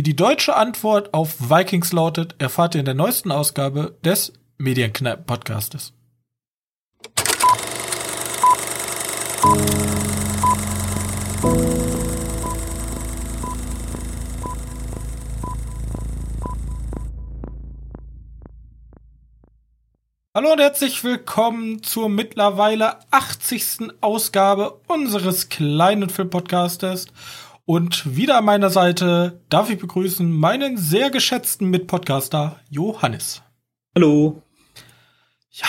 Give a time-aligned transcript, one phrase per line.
[0.00, 5.92] Wie die deutsche Antwort auf Vikings lautet, erfahrt ihr in der neuesten Ausgabe des Medienkneipen-Podcastes.
[20.34, 23.92] Hallo und herzlich willkommen zur mittlerweile 80.
[24.00, 27.08] Ausgabe unseres kleinen Filmpodcastes.
[27.70, 33.42] Und wieder an meiner Seite darf ich begrüßen meinen sehr geschätzten Mitpodcaster Johannes.
[33.94, 34.42] Hallo.
[35.52, 35.68] Ja,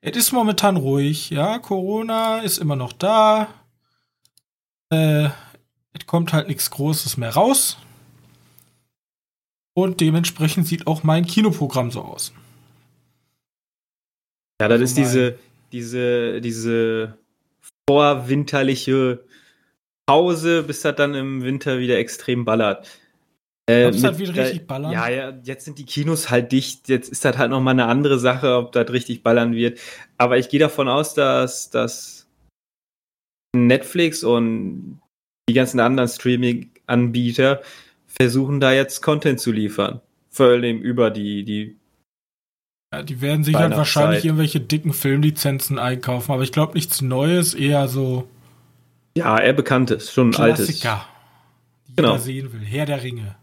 [0.00, 1.28] es ist momentan ruhig.
[1.28, 3.48] Ja, Corona ist immer noch da.
[4.88, 5.28] Äh,
[5.92, 7.76] es kommt halt nichts Großes mehr raus.
[9.74, 12.32] Und dementsprechend sieht auch mein Kinoprogramm so aus.
[14.62, 15.38] Ja, das ist diese,
[15.72, 17.18] diese, diese
[17.86, 19.26] vorwinterliche
[20.06, 22.88] Pause, bis das dann im Winter wieder extrem ballert.
[23.68, 24.92] Äh, mit, halt wieder richtig ballern?
[24.92, 26.88] Ja, ja, jetzt sind die Kinos halt dicht.
[26.88, 29.78] Jetzt ist das halt noch mal eine andere Sache, ob das richtig ballern wird.
[30.18, 32.26] Aber ich gehe davon aus, dass, dass
[33.54, 35.00] Netflix und
[35.48, 37.62] die ganzen anderen Streaming-Anbieter
[38.06, 40.00] versuchen da jetzt Content zu liefern.
[40.30, 41.76] Vor allem über die, die
[42.92, 47.54] ja, die werden sich halt wahrscheinlich irgendwelche dicken Filmlizenzen einkaufen, aber ich glaube nichts Neues,
[47.54, 48.28] eher so
[49.16, 50.66] ja, er bekanntes, schon ein altes.
[50.66, 51.06] Klassiker,
[51.88, 52.12] die genau.
[52.12, 52.60] jeder sehen will.
[52.60, 53.36] Herr der Ringe.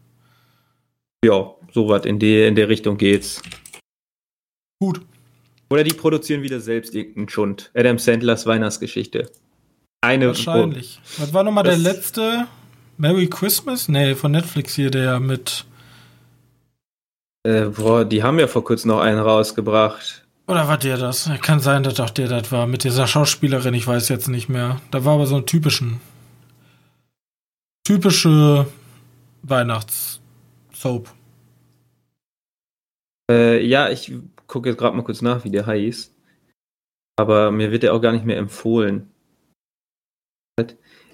[1.23, 3.41] Ja, sowas in, die, in der Richtung geht's.
[4.81, 5.01] Gut.
[5.69, 7.71] Oder die produzieren wieder selbst irgendeinen Schund.
[7.75, 9.29] Adam Sandlers Weihnachtsgeschichte.
[10.01, 10.27] Eine.
[10.27, 10.99] Wahrscheinlich.
[11.15, 12.47] Pro Was war nochmal der letzte?
[12.97, 13.87] Merry Christmas?
[13.87, 15.65] Nee, von Netflix hier, der mit.
[17.43, 20.25] Äh, boah, die haben ja vor kurzem noch einen rausgebracht.
[20.49, 21.29] Oder war der das?
[21.43, 22.65] Kann sein, dass auch der das war.
[22.65, 24.81] Mit dieser Schauspielerin, ich weiß jetzt nicht mehr.
[24.89, 26.01] Da war aber so ein typischen.
[27.85, 28.65] Typische
[29.43, 31.13] Weihnachtssoap.
[33.29, 34.11] Äh, ja, ich
[34.47, 36.15] gucke jetzt gerade mal kurz nach, wie der heißt.
[37.19, 39.11] Aber mir wird der auch gar nicht mehr empfohlen.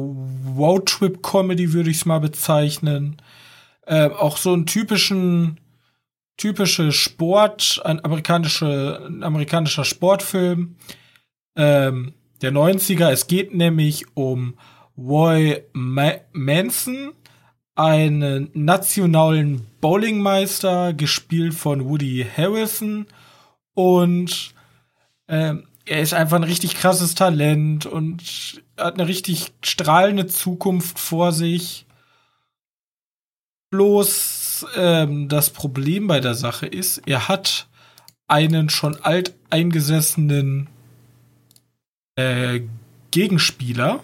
[0.57, 3.21] Roadtrip-Comedy, würde ich es mal bezeichnen.
[3.87, 5.59] Äh, auch so einen typischen
[6.39, 10.77] typische Sport, ein amerikanische, ein amerikanischer Sportfilm
[11.57, 13.11] ähm, der 90er.
[13.11, 14.55] Es geht nämlich um
[14.97, 17.13] Roy Ma Manson,
[17.75, 23.07] einen nationalen Bowlingmeister, gespielt von Woody Harrison.
[23.75, 24.55] Und
[25.29, 31.33] ähm, er ist einfach ein richtig krasses Talent und hat eine richtig strahlende Zukunft vor
[31.33, 31.87] sich.
[33.71, 34.38] Bloß
[34.77, 37.69] ähm, das Problem bei der Sache ist, er hat
[38.27, 40.69] einen schon alteingesessenen
[42.17, 42.61] äh,
[43.11, 44.01] Gegenspieler.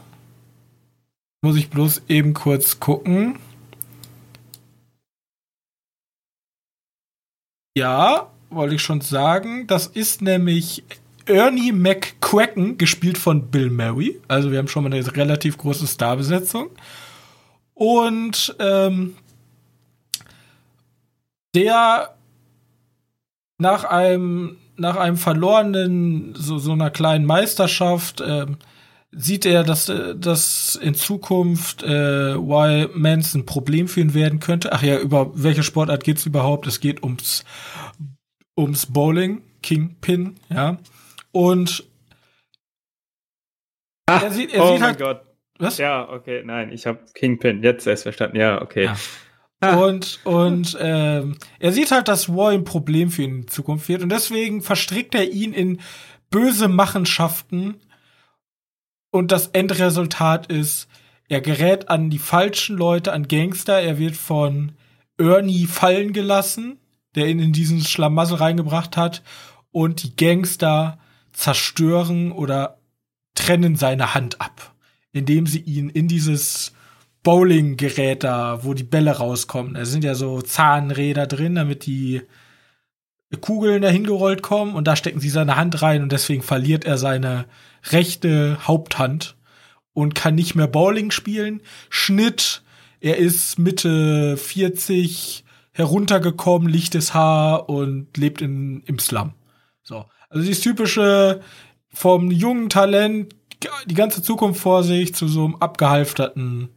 [1.43, 3.39] Muss ich bloß eben kurz gucken.
[7.77, 9.67] Ja, wollte ich schon sagen.
[9.67, 10.85] Das ist nämlich
[11.27, 14.21] Ernie McQuacken, gespielt von Bill Murray.
[14.29, 16.71] Also wir haben schon mal eine relativ große Starbesetzung.
[17.75, 19.17] Und ähm,
[21.55, 22.15] der
[23.59, 28.47] nach einem nach einem verlorenen so so einer kleinen Meisterschaft äh,
[29.17, 34.73] sieht er, dass das in Zukunft äh, Y Manson ein Problem für ihn werden könnte.
[34.73, 36.67] Ach ja, über welche Sportart geht's überhaupt?
[36.67, 37.45] Es geht ums
[38.59, 40.79] ums Bowling, Kingpin, ja.
[41.33, 41.85] Und
[44.07, 45.23] ah, er sieht, er oh sieht halt, Gott.
[45.59, 45.79] Was?
[45.79, 48.37] Ja, okay, nein, ich habe Kingpin jetzt erst verstanden.
[48.37, 48.87] Ja, okay.
[48.87, 48.97] Ja.
[49.73, 54.03] Und, und ähm, er sieht halt, dass War ein Problem für ihn in Zukunft wird.
[54.03, 55.81] Und deswegen verstrickt er ihn in
[56.31, 57.77] böse Machenschaften.
[59.11, 60.89] Und das Endresultat ist,
[61.29, 63.81] er gerät an die falschen Leute, an Gangster.
[63.81, 64.73] Er wird von
[65.19, 66.79] Ernie fallen gelassen.
[67.15, 69.23] der ihn in diesen Schlamassel reingebracht hat.
[69.71, 70.99] Und die Gangster
[71.33, 72.79] zerstören oder
[73.35, 74.75] trennen seine Hand ab,
[75.13, 76.74] indem sie ihn in dieses
[77.25, 79.75] Bowling-Gerät wo die Bälle rauskommen.
[79.75, 82.23] Da sind ja so Zahnräder drin, damit die
[83.41, 86.99] Kugeln da hingerollt kommen und da stecken sie seine Hand rein und deswegen verliert er
[86.99, 87.47] seine
[87.91, 89.35] rechte Haupthand
[89.93, 91.61] und kann nicht mehr Bowling spielen.
[91.89, 92.63] Schnitt,
[93.01, 99.33] er ist Mitte 40 heruntergekommen, lichtes Haar und lebt in, im Slum.
[99.83, 100.05] So.
[100.29, 101.41] Also dieses typische
[101.93, 103.35] vom jungen Talent,
[103.87, 106.69] die ganze Zukunft vor sich, zu so einem abgehalfterten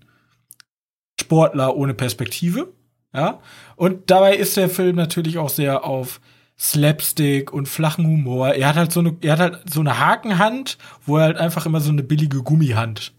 [1.28, 2.70] Sportler ohne Perspektive.
[3.14, 3.40] Ja.
[3.76, 6.22] Und dabei ist der Film natürlich auch sehr auf
[6.58, 8.54] Slapstick und flachen Humor.
[8.54, 11.66] Er hat halt so eine, er hat halt so eine Hakenhand, wo er halt einfach
[11.66, 13.14] immer so eine billige Gummihand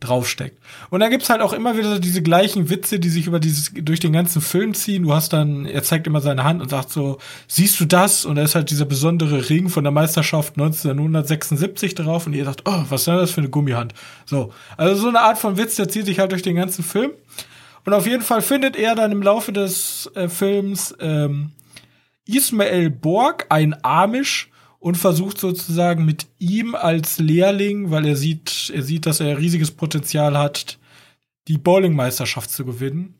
[0.00, 0.58] draufsteckt.
[0.88, 4.00] Und da gibt's halt auch immer wieder diese gleichen Witze, die sich über dieses, durch
[4.00, 5.02] den ganzen Film ziehen.
[5.02, 8.24] Du hast dann, er zeigt immer seine Hand und sagt so, siehst du das?
[8.24, 12.62] Und da ist halt dieser besondere Ring von der Meisterschaft 1976 drauf und ihr sagt,
[12.64, 13.92] oh, was ist denn das für eine Gummihand?
[14.24, 14.52] So.
[14.78, 17.10] Also so eine Art von Witz, der zieht sich halt durch den ganzen Film.
[17.84, 21.52] Und auf jeden Fall findet er dann im Laufe des äh, Films ähm,
[22.26, 24.50] Ismael Borg, ein Amish,
[24.80, 29.70] und versucht sozusagen mit ihm als Lehrling, weil er sieht, er sieht, dass er riesiges
[29.70, 30.78] Potenzial hat,
[31.48, 33.14] die Bowlingmeisterschaft zu gewinnen.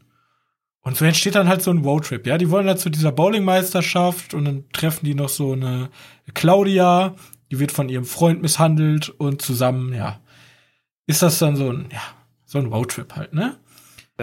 [0.81, 2.39] Und so entsteht dann halt so ein Roadtrip, ja.
[2.39, 5.91] Die wollen halt zu dieser Bowlingmeisterschaft und dann treffen die noch so eine
[6.33, 7.15] Claudia,
[7.51, 10.21] die wird von ihrem Freund misshandelt und zusammen, ja,
[11.07, 12.01] ist das dann so ein, ja,
[12.47, 13.59] so ein Roadtrip halt, ne?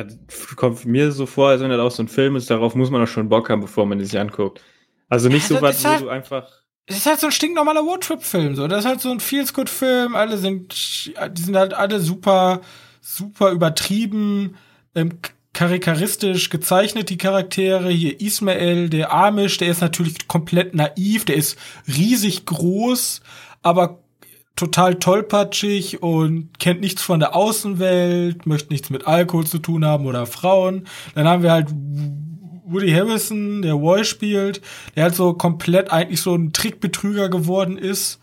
[0.03, 2.89] Das kommt mir so vor, als wenn das auch so ein Film ist, darauf muss
[2.89, 4.61] man auch schon Bock haben, bevor man es sich anguckt.
[5.09, 6.47] Also nicht ja, so was, wo halt, du einfach
[6.89, 8.65] es ist halt so ein stinknormaler Roadtrip-Film, so.
[8.67, 10.15] Das ist halt so ein Feels-Good-Film.
[10.15, 12.61] Alle sind, die sind halt alle super,
[13.01, 14.55] super übertrieben,
[14.95, 15.19] ähm,
[15.51, 17.89] karikaristisch gezeichnet, die Charaktere.
[17.89, 21.57] Hier Ismael, der Amish, der ist natürlich komplett naiv, der ist
[21.87, 23.21] riesig groß,
[23.63, 23.99] aber
[24.57, 30.05] total tollpatschig und kennt nichts von der Außenwelt, möchte nichts mit Alkohol zu tun haben
[30.05, 30.87] oder Frauen.
[31.15, 31.69] Dann haben wir halt
[32.65, 34.61] Woody Harrison, der Roy spielt,
[34.95, 38.19] der halt so komplett eigentlich so ein Trickbetrüger geworden ist.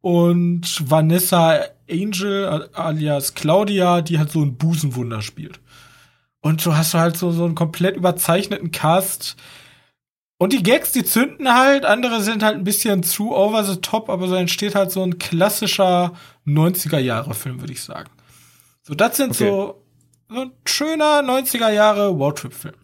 [0.00, 1.60] Und Vanessa
[1.90, 5.60] Angel, alias Claudia, die halt so ein Busenwunder spielt.
[6.40, 9.36] Und so hast du halt so, so einen komplett überzeichneten Cast.
[10.38, 14.08] Und die Gags, die zünden halt, andere sind halt ein bisschen zu over the top,
[14.08, 16.14] aber so entsteht halt so ein klassischer
[16.46, 18.08] 90er-Jahre-Film, würde ich sagen.
[18.82, 19.48] So, das sind okay.
[19.48, 19.82] so,
[20.28, 22.76] so ein schöner 90er-Jahre Roadtrip-Film.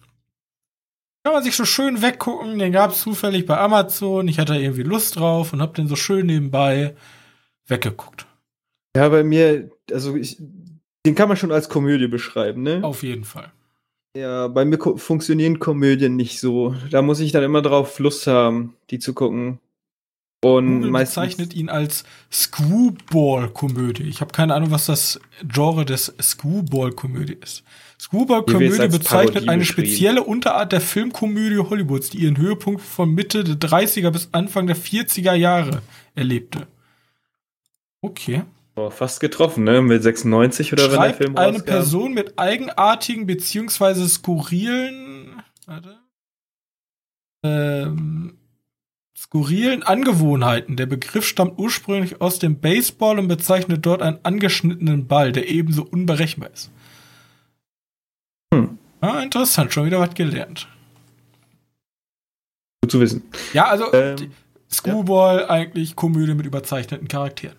[1.22, 2.58] Kann man sich so schön weggucken.
[2.58, 4.28] Den gab es zufällig bei Amazon.
[4.28, 6.96] Ich hatte irgendwie Lust drauf und hab den so schön nebenbei
[7.66, 8.26] weggeguckt.
[8.96, 10.36] Ja, bei mir, also ich,
[11.06, 12.80] den kann man schon als Komödie beschreiben, ne?
[12.82, 13.50] Auf jeden Fall.
[14.16, 16.74] Ja, bei mir funktionieren Komödien nicht so.
[16.90, 19.58] Da muss ich dann immer drauf Lust haben, die zu gucken.
[20.40, 24.04] Und Google meistens bezeichnet ihn als Screwball-Komödie.
[24.04, 27.64] Ich habe keine Ahnung, was das Genre des Screwball-Komödie ist.
[27.98, 34.10] Screwball-Komödie bezeichnet eine spezielle Unterart der Filmkomödie Hollywoods, die ihren Höhepunkt von Mitte der 30er
[34.10, 35.80] bis Anfang der 40er Jahre
[36.14, 36.66] erlebte.
[38.02, 38.42] Okay.
[38.76, 39.80] Oh, fast getroffen, ne?
[39.82, 41.54] Mit 96 oder Schreibt wenn der Film rauskam.
[41.54, 45.98] eine Person mit eigenartigen beziehungsweise skurrilen warte,
[47.44, 48.38] ähm,
[49.16, 50.76] skurrilen Angewohnheiten.
[50.76, 55.84] Der Begriff stammt ursprünglich aus dem Baseball und bezeichnet dort einen angeschnittenen Ball, der ebenso
[55.84, 56.70] unberechenbar ist.
[58.52, 58.78] Hm.
[59.00, 60.66] Ah, interessant, schon wieder was gelernt.
[62.82, 63.22] Gut zu wissen.
[63.52, 64.32] Ja, also ähm,
[64.70, 65.50] Screwball ja.
[65.50, 67.56] eigentlich Komödie mit überzeichneten Charakteren.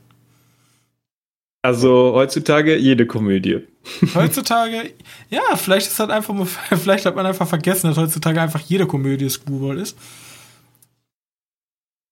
[1.65, 3.61] Also heutzutage jede Komödie.
[4.13, 4.91] Heutzutage,
[5.31, 6.35] ja, vielleicht ist das einfach,
[6.77, 9.97] vielleicht hat man einfach vergessen, dass heutzutage einfach jede Komödie Screwball ist.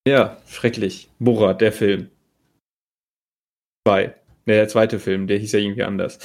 [0.08, 1.08] Ja, schrecklich.
[1.20, 2.10] Borat, der Film.
[3.88, 4.16] Zwei.
[4.48, 6.18] Ne, der zweite Film, der hieß ja irgendwie anders.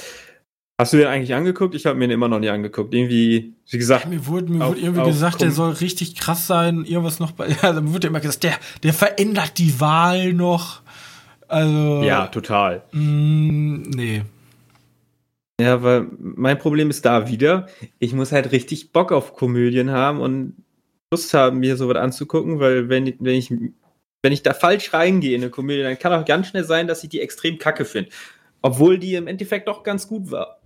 [0.81, 1.75] Hast du den eigentlich angeguckt?
[1.75, 2.95] Ich habe mir den immer noch nie angeguckt.
[2.95, 4.05] Irgendwie, wie gesagt.
[4.05, 6.87] Ja, mir wurde, mir auf, wurde irgendwie gesagt, der soll richtig krass sein.
[6.87, 7.49] Irgendwas noch bei.
[7.63, 10.81] Ja, dann wurde immer gesagt, der, der verändert die Wahl noch.
[11.49, 12.03] Also.
[12.03, 12.83] Ja, total.
[12.93, 14.23] Mh, mm, nee.
[15.61, 17.67] Ja, weil mein Problem ist da wieder,
[17.99, 20.55] ich muss halt richtig Bock auf Komödien haben und
[21.13, 23.53] Lust haben, mir sowas anzugucken, weil wenn, wenn ich
[24.23, 27.03] wenn ich da falsch reingehe in eine Komödie, dann kann auch ganz schnell sein, dass
[27.05, 28.11] ich die extrem kacke finde.
[28.63, 30.61] Obwohl die im Endeffekt doch ganz gut war.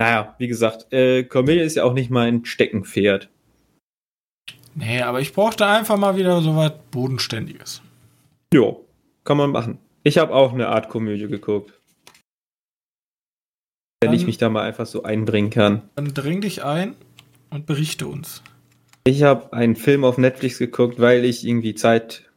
[0.00, 3.28] Naja, wie gesagt, äh, Komödie ist ja auch nicht mein Steckenpferd.
[4.74, 7.82] Nee, aber ich brauchte einfach mal wieder so was Bodenständiges.
[8.52, 8.85] Jo,
[9.26, 9.78] kann man machen.
[10.04, 11.78] Ich habe auch eine Art Komödie geguckt.
[14.00, 15.90] Wenn dann, ich mich da mal einfach so einbringen kann.
[15.96, 16.96] Dann dring dich ein
[17.50, 18.42] und berichte uns.
[19.04, 22.30] Ich habe einen Film auf Netflix geguckt, weil ich irgendwie Zeit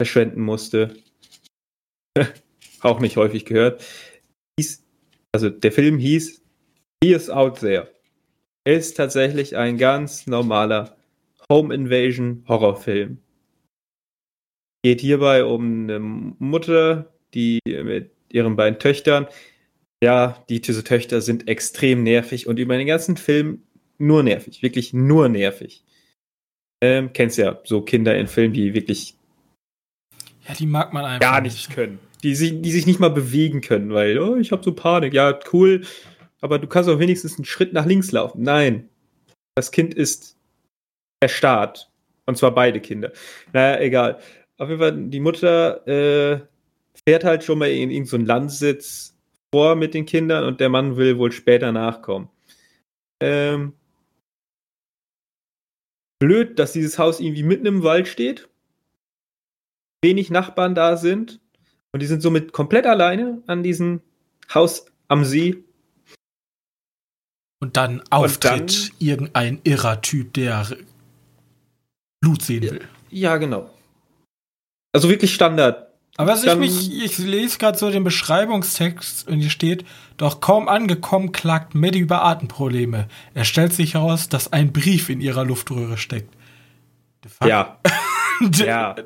[0.00, 0.96] verschwenden musste.
[2.80, 3.84] Auch nicht häufig gehört.
[4.58, 4.84] Hieß,
[5.32, 6.42] also der Film hieß
[7.02, 7.90] He is Out There.
[8.64, 10.96] Ist tatsächlich ein ganz normaler
[11.50, 13.18] Home Invasion Horrorfilm.
[14.84, 19.26] Geht hierbei um eine Mutter, die mit ihren beiden Töchtern,
[20.02, 23.62] ja, die diese Töchter sind extrem nervig und über den ganzen Film
[23.96, 25.82] nur nervig, wirklich nur nervig.
[26.82, 29.16] Ähm, kennst ja so Kinder in Filmen, die wirklich
[30.46, 31.30] Ja, die mag man einfach.
[31.30, 31.98] gar nichts können.
[32.22, 35.14] Die sich, die sich nicht mal bewegen können, weil, oh, ich habe so Panik.
[35.14, 35.86] Ja, cool,
[36.42, 38.42] aber du kannst auch wenigstens einen Schritt nach links laufen.
[38.42, 38.90] Nein.
[39.54, 40.36] Das Kind ist
[41.22, 41.90] erstarrt.
[42.26, 43.12] Und zwar beide Kinder.
[43.54, 44.20] Naja, egal.
[44.58, 46.46] Auf jeden Fall, die Mutter äh,
[47.06, 49.16] fährt halt schon mal in irgendeinen so Landsitz
[49.52, 52.28] vor mit den Kindern und der Mann will wohl später nachkommen.
[53.20, 53.72] Ähm,
[56.20, 58.48] blöd, dass dieses Haus irgendwie mitten im Wald steht.
[60.02, 61.40] Wenig Nachbarn da sind.
[61.92, 64.00] Und die sind somit komplett alleine an diesem
[64.52, 65.62] Haus am See.
[67.60, 70.76] Und dann auftritt dann- irgendein irrer Typ, der
[72.20, 72.88] Blut sehen will.
[73.10, 73.70] Ja, genau.
[74.94, 75.88] Also wirklich Standard.
[76.16, 79.84] Aber was ich mich, ich lese gerade so den Beschreibungstext und hier steht,
[80.16, 83.08] doch kaum angekommen klagt Maddie über Atemprobleme.
[83.34, 86.32] Es stellt sich heraus, dass ein Brief in ihrer Luftröhre steckt.
[87.44, 87.78] Ja.
[88.52, 88.96] Ja.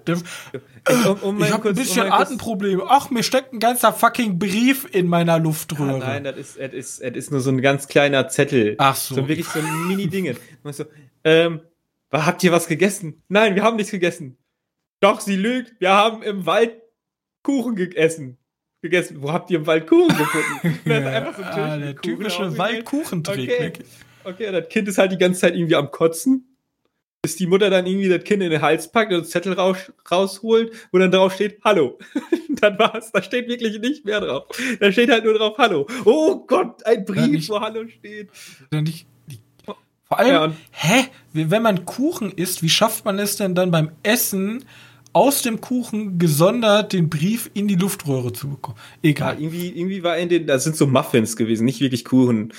[1.05, 2.83] Um, um ich habe ein um bisschen kurz- Atemprobleme.
[2.89, 6.03] Ach, mir steckt ein ganzer fucking Brief in meiner Luftröhre.
[6.03, 8.75] Ah, nein, das ist, das ist, das ist nur so ein ganz kleiner Zettel.
[8.79, 9.17] Ach so.
[9.17, 10.37] So wirklich so ein Mini-Dinge.
[10.65, 10.87] So,
[11.25, 11.61] ähm,
[12.11, 13.23] habt ihr was gegessen?
[13.29, 14.39] Nein, wir haben nichts gegessen.
[15.01, 15.81] Doch, sie lügt.
[15.81, 16.73] Wir haben im Wald
[17.43, 18.37] Kuchen gegessen.
[18.83, 19.23] Gegessen.
[19.23, 20.81] Wo habt ihr im Wald Kuchen gefunden?
[20.85, 22.59] Da ist einfach so ein ah, der Kuchen typische.
[22.59, 23.51] Waldkuchentrick.
[23.51, 23.73] Okay.
[24.25, 26.45] Okay, das Kind ist halt die ganze Zeit irgendwie am Kotzen.
[27.23, 29.93] Bis die Mutter dann irgendwie das Kind in den Hals packt und das Zettel raus,
[30.11, 31.99] rausholt, wo dann drauf steht, Hallo.
[32.49, 33.11] dann war's.
[33.11, 34.47] Da steht wirklich nicht mehr drauf.
[34.79, 35.87] Da steht halt nur drauf, Hallo.
[36.05, 38.31] Oh Gott, ein Brief, nicht- wo Hallo steht.
[38.73, 39.41] Denn ich, die,
[40.05, 41.05] vor allem, Ja, hä?
[41.33, 44.65] Wenn man Kuchen isst, wie schafft man es denn dann beim Essen
[45.13, 48.79] aus dem Kuchen gesondert den Brief in die Luftröhre zu bekommen?
[49.03, 49.41] Ja, Egal.
[49.41, 52.53] irgendwie, irgendwie war in den, das sind so Muffins gewesen, nicht wirklich Kuchen.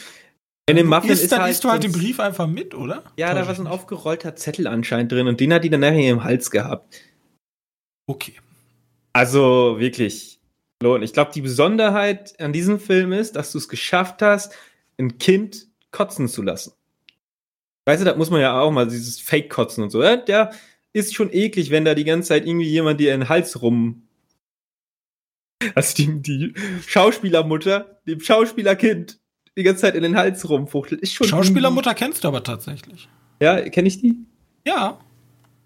[0.70, 3.04] In dem Muffin isst, ist dann halt isst du halt den Brief einfach mit, oder?
[3.18, 3.74] Ja, da Täusche war so ein mich?
[3.74, 6.96] aufgerollter Zettel anscheinend drin und den hat die dann nachher im Hals gehabt.
[8.08, 8.34] Okay.
[9.14, 10.40] Also wirklich.
[10.84, 14.54] Und ich glaube, die Besonderheit an diesem Film ist, dass du es geschafft hast,
[14.98, 16.74] ein Kind kotzen zu lassen.
[17.86, 20.02] Weißt du, da muss man ja auch mal dieses Fake-Kotzen und so.
[20.02, 20.52] äh, Der
[21.00, 24.04] ist schon eklig, wenn da die ganze Zeit irgendwie jemand dir in den Hals rum.
[25.76, 26.54] Also die, die
[26.88, 29.20] Schauspielermutter, dem Schauspielerkind
[29.58, 31.02] die ganze Zeit in den Hals rumfuchtelt.
[31.02, 31.28] Ist schon.
[31.28, 33.10] Schauspielermutter kennst du aber tatsächlich.
[33.42, 34.16] Ja, kenne ich die?
[34.66, 35.00] Ja.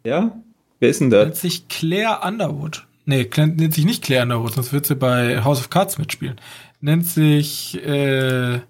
[0.06, 0.42] Ja?
[0.80, 1.42] Wer ist denn Nennt das?
[1.42, 2.88] sich Claire Underwood.
[3.06, 6.40] Nee, nennt sich nicht Claire Underwood, sonst wird sie bei House of Cards mitspielen.
[6.82, 8.62] Nennt sich äh,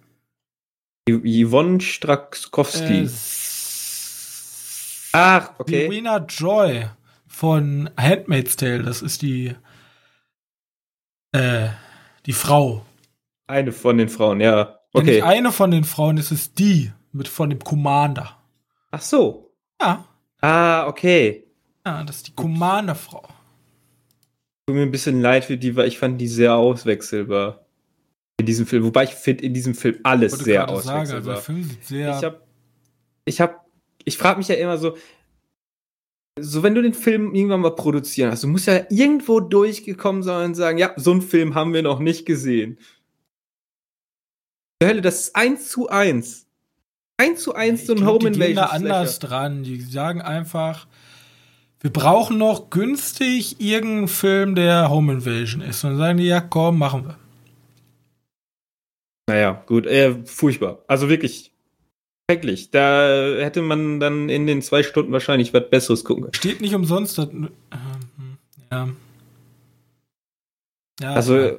[1.10, 3.03] Yvonne Strakowski.
[3.03, 3.08] äh,
[5.13, 5.88] Ach, okay.
[5.88, 6.88] Verena Joy
[7.27, 8.84] von Handmaid's Tale.
[8.84, 9.55] Das ist die
[11.32, 11.70] äh,
[12.25, 12.86] die Frau.
[13.48, 14.79] Eine von den Frauen, ja.
[14.93, 15.22] Wenn nicht Okay.
[15.24, 18.38] eine von den Frauen ist es die mit von dem Commander.
[18.91, 19.53] Ach so.
[19.82, 20.05] Ja,
[20.41, 21.46] Ah, okay.
[21.86, 23.22] ja das ist die Commander-Frau.
[24.65, 27.65] Tut mir ein bisschen leid für die, weil ich fand die sehr auswechselbar.
[28.39, 28.84] In diesem Film.
[28.86, 31.34] Wobei ich finde in diesem Film alles sehr gerade sagen, also auswechselbar.
[31.36, 32.17] der Film sieht sehr.
[32.17, 32.41] ich hab,
[33.25, 33.62] ich hab,
[34.05, 34.95] ich frage mich ja immer so,
[36.39, 40.50] so wenn du den Film irgendwann mal produzieren hast, du musst ja irgendwo durchgekommen sein
[40.50, 42.77] und sagen, ja, so einen Film haben wir noch nicht gesehen.
[44.81, 46.48] Die Hölle, das ist eins zu eins.
[47.17, 48.91] Eins zu eins so ein Home die gehen da Invasion.
[48.91, 49.63] anders dran.
[49.63, 50.88] Die sagen einfach,
[51.79, 55.83] wir brauchen noch günstig irgendeinen Film, der Home Invasion ist.
[55.83, 57.17] Und dann sagen die, ja, komm, machen wir.
[59.29, 60.83] Naja, gut, äh, furchtbar.
[60.88, 61.52] Also wirklich
[62.33, 62.71] schrecklich.
[62.71, 66.33] Da hätte man dann in den zwei Stunden wahrscheinlich was Besseres gucken können.
[66.33, 67.17] Steht nicht umsonst.
[67.17, 67.49] Das, ähm,
[68.71, 68.89] ja.
[71.01, 71.57] Ja, Also,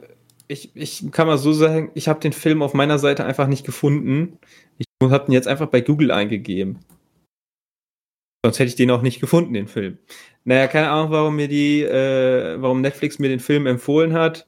[0.49, 3.65] ich, ich kann mal so sagen, ich habe den Film auf meiner Seite einfach nicht
[3.65, 4.39] gefunden.
[4.79, 6.81] Ich habe ihn jetzt einfach bei Google eingegeben.
[8.45, 9.99] Sonst hätte ich den auch nicht gefunden, den Film.
[10.45, 14.47] Naja, keine Ahnung, warum mir die, äh, warum Netflix mir den Film empfohlen hat.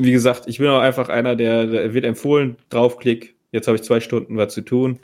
[0.00, 3.82] Wie gesagt, ich bin auch einfach einer, der, der wird empfohlen, draufklick, jetzt habe ich
[3.82, 5.00] zwei Stunden was zu tun.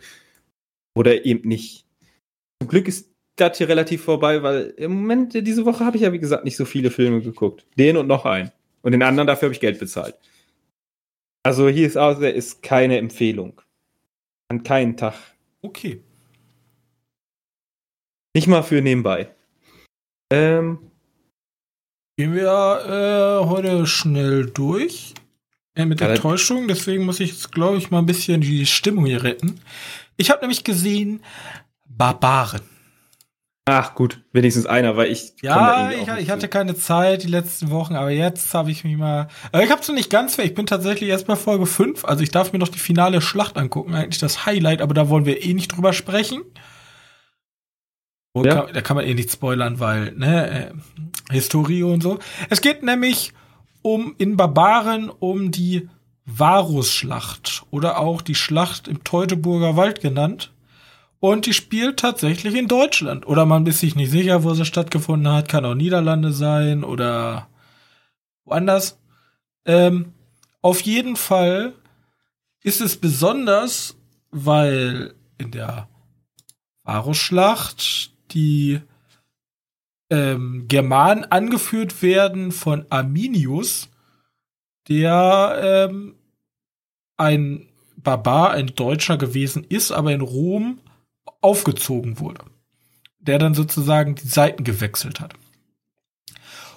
[0.96, 1.86] Oder eben nicht.
[2.60, 6.12] Zum Glück ist das hier relativ vorbei, weil im Moment, diese Woche habe ich ja,
[6.12, 7.66] wie gesagt, nicht so viele Filme geguckt.
[7.76, 8.52] Den und noch einen.
[8.82, 10.16] Und den anderen, dafür habe ich Geld bezahlt.
[11.42, 13.60] Also hier ist aus, ist keine Empfehlung.
[14.48, 15.14] An keinen Tag.
[15.62, 16.02] okay.
[18.36, 19.34] Nicht mal für nebenbei.
[20.32, 20.90] Ähm.
[22.16, 25.14] Gehen wir äh, heute schnell durch.
[25.76, 29.06] Äh, mit der Täuschung, deswegen muss ich jetzt, glaube ich, mal ein bisschen die Stimmung
[29.06, 29.60] hier retten.
[30.16, 31.22] Ich habe nämlich gesehen,
[31.84, 32.60] Barbaren.
[33.66, 35.32] Ach gut, wenigstens einer, weil ich.
[35.40, 39.28] Ja, ich, ich hatte keine Zeit die letzten Wochen, aber jetzt habe ich mich mal.
[39.52, 42.22] Äh, ich habe es noch nicht ganz Ich bin tatsächlich erst bei Folge 5, also
[42.22, 45.42] ich darf mir noch die finale Schlacht angucken, eigentlich das Highlight, aber da wollen wir
[45.42, 46.42] eh nicht drüber sprechen.
[48.36, 48.62] Ja.
[48.62, 50.72] Kann, da kann man eh nicht spoilern, weil, ne,
[51.30, 52.18] äh, Historie und so.
[52.50, 53.32] Es geht nämlich
[53.84, 55.90] um in Barbaren um die
[56.24, 60.52] Varusschlacht oder auch die Schlacht im Teutoburger Wald genannt.
[61.20, 63.26] Und die spielt tatsächlich in Deutschland.
[63.26, 65.48] Oder man ist sich nicht sicher, wo sie stattgefunden hat.
[65.50, 67.48] Kann auch Niederlande sein oder
[68.44, 68.98] woanders.
[69.66, 70.14] Ähm,
[70.62, 71.74] auf jeden Fall
[72.62, 73.96] ist es besonders,
[74.30, 75.88] weil in der
[76.84, 78.80] Varusschlacht die
[80.10, 83.88] ähm, Germanen angeführt werden von Arminius,
[84.88, 86.14] der ähm,
[87.16, 90.80] ein Barbar, ein Deutscher gewesen ist, aber in Rom
[91.40, 92.44] aufgezogen wurde.
[93.18, 95.34] Der dann sozusagen die Seiten gewechselt hat.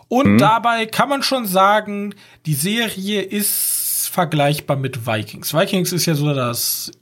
[0.07, 0.37] Und mhm.
[0.37, 2.15] dabei kann man schon sagen,
[2.45, 5.53] die Serie ist vergleichbar mit Vikings.
[5.53, 6.93] Vikings ist ja so das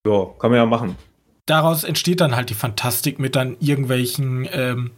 [0.07, 0.97] Ja, kann man ja machen.
[1.47, 4.93] Daraus entsteht dann halt die Fantastik mit dann irgendwelchen ähm,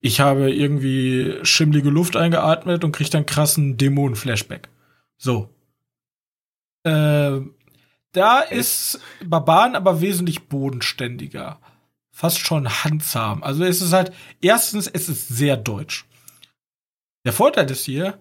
[0.00, 4.68] ich habe irgendwie schimmlige Luft eingeatmet und kriege dann krassen Dämonen-Flashback.
[5.16, 5.50] So.
[6.84, 7.40] Äh,
[8.12, 11.58] da ist Barbaren aber wesentlich bodenständiger.
[12.10, 13.42] Fast schon handsam.
[13.42, 16.06] Also es ist halt, erstens, es ist sehr deutsch.
[17.24, 18.18] Der Vorteil ist hier,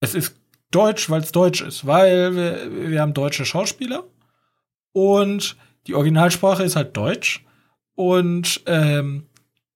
[0.00, 0.36] es ist
[0.70, 4.04] deutsch, weil es deutsch ist, weil wir, wir haben deutsche Schauspieler
[4.92, 7.44] und die Originalsprache ist halt deutsch
[7.94, 9.26] und ähm,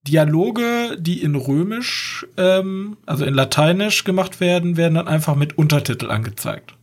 [0.03, 6.11] Dialoge, die in Römisch, ähm, also in Lateinisch gemacht werden, werden dann einfach mit Untertitel
[6.11, 6.75] angezeigt.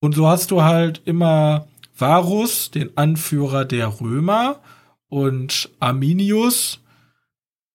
[0.00, 4.60] Und so hast du halt immer Varus, den Anführer der Römer,
[5.08, 6.80] und Arminius,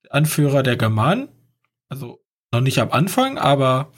[0.10, 1.30] Anführer der Germanen.
[1.90, 2.20] Also
[2.54, 3.92] noch nicht am Anfang, aber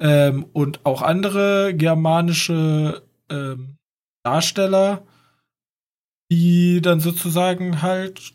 [0.00, 3.76] ähm, und auch andere germanische ähm,
[4.24, 5.06] Darsteller,
[6.30, 8.34] die dann sozusagen halt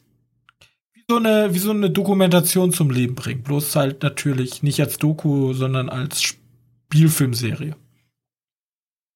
[1.09, 3.43] so eine, wie so eine Dokumentation zum Leben bringen.
[3.43, 7.75] Bloß halt natürlich nicht als Doku, sondern als Spielfilmserie.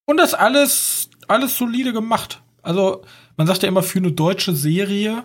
[0.06, 2.42] Und das alles, alles solide gemacht.
[2.62, 3.04] Also,
[3.38, 5.24] man sagt ja immer für eine deutsche Serie.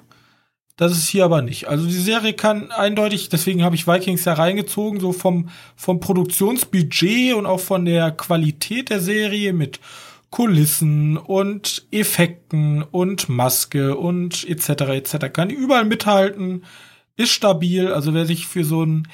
[0.77, 1.69] Das ist hier aber nicht.
[1.69, 7.33] Also die Serie kann eindeutig, deswegen habe ich Vikings ja reingezogen, so vom, vom Produktionsbudget
[7.35, 9.81] und auch von der Qualität der Serie mit
[10.29, 14.69] Kulissen und Effekten und Maske und etc.
[14.69, 15.33] etc.
[15.33, 16.65] Kann überall mithalten,
[17.17, 17.91] ist stabil.
[17.91, 19.09] Also wer sich für so ein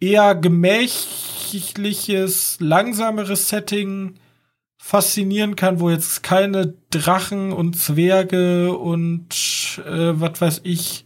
[0.00, 4.14] eher gemächliches, langsameres Setting
[4.76, 11.03] faszinieren kann, wo jetzt keine Drachen und Zwerge und äh, was weiß ich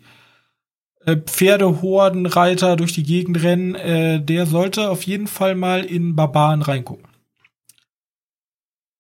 [1.17, 7.09] Pferdehordenreiter durch die Gegend rennen, äh, der sollte auf jeden Fall mal in Barbaren reingucken.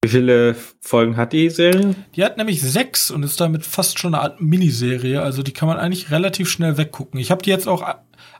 [0.02, 1.94] Wie viele Folgen hat die Serie?
[2.14, 5.20] Die hat nämlich sechs und ist damit fast schon eine Art Miniserie.
[5.20, 7.18] Also die kann man eigentlich relativ schnell weggucken.
[7.18, 7.84] Ich habe die jetzt auch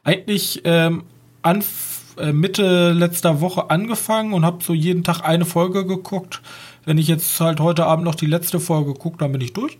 [0.05, 1.03] eigentlich ähm,
[1.43, 1.65] an,
[2.17, 6.43] äh, Mitte letzter Woche angefangen und habe so jeden Tag eine Folge geguckt.
[6.85, 9.79] Wenn ich jetzt halt heute Abend noch die letzte Folge gucke, dann bin ich durch.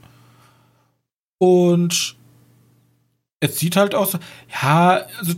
[1.39, 2.18] Und
[3.41, 4.19] es sieht halt aus.
[4.63, 5.35] Ja, also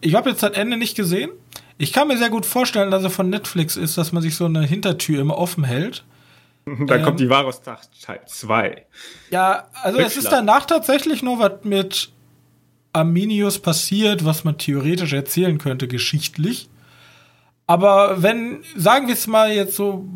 [0.00, 1.30] ich habe jetzt das Ende nicht gesehen.
[1.76, 4.46] Ich kann mir sehr gut vorstellen, dass er von Netflix ist, dass man sich so
[4.46, 6.04] eine Hintertür immer offen hält.
[6.86, 8.84] Da ähm, kommt die Varus Teil 2.
[9.30, 12.12] Ja, also es ist danach tatsächlich nur was mit
[12.92, 16.68] Arminius passiert, was man theoretisch erzählen könnte, geschichtlich.
[17.66, 20.06] Aber wenn, sagen wir es mal jetzt so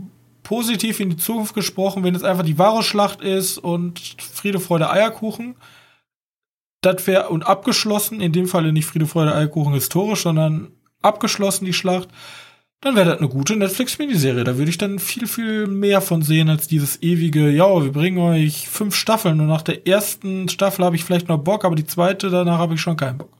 [0.42, 5.54] positiv in die Zukunft gesprochen, wenn es einfach die Varus-Schlacht ist und Friede, Freude, Eierkuchen,
[6.82, 11.72] das wäre und abgeschlossen, in dem Falle nicht Friede, Freude, Eierkuchen historisch, sondern abgeschlossen, die
[11.72, 12.08] Schlacht,
[12.80, 14.42] dann wäre das eine gute Netflix-Miniserie.
[14.42, 18.18] Da würde ich dann viel, viel mehr von sehen als dieses ewige, ja, wir bringen
[18.18, 21.86] euch fünf Staffeln und nach der ersten Staffel habe ich vielleicht noch Bock, aber die
[21.86, 23.32] zweite, danach habe ich schon keinen Bock.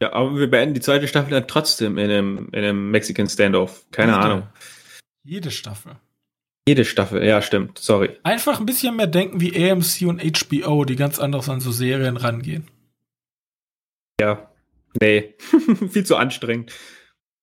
[0.00, 3.84] Ja, aber wir beenden die zweite Staffel dann trotzdem in einem, in einem Mexican Standoff.
[3.90, 4.24] Keine Jede.
[4.24, 4.42] Ahnung.
[5.24, 5.96] Jede Staffel.
[6.68, 7.78] Jede Staffel, ja, stimmt.
[7.78, 8.18] Sorry.
[8.24, 12.18] Einfach ein bisschen mehr denken wie AMC und HBO, die ganz anders an so Serien
[12.18, 12.68] rangehen.
[14.20, 14.50] Ja.
[15.00, 15.34] Nee.
[15.90, 16.72] Viel zu anstrengend.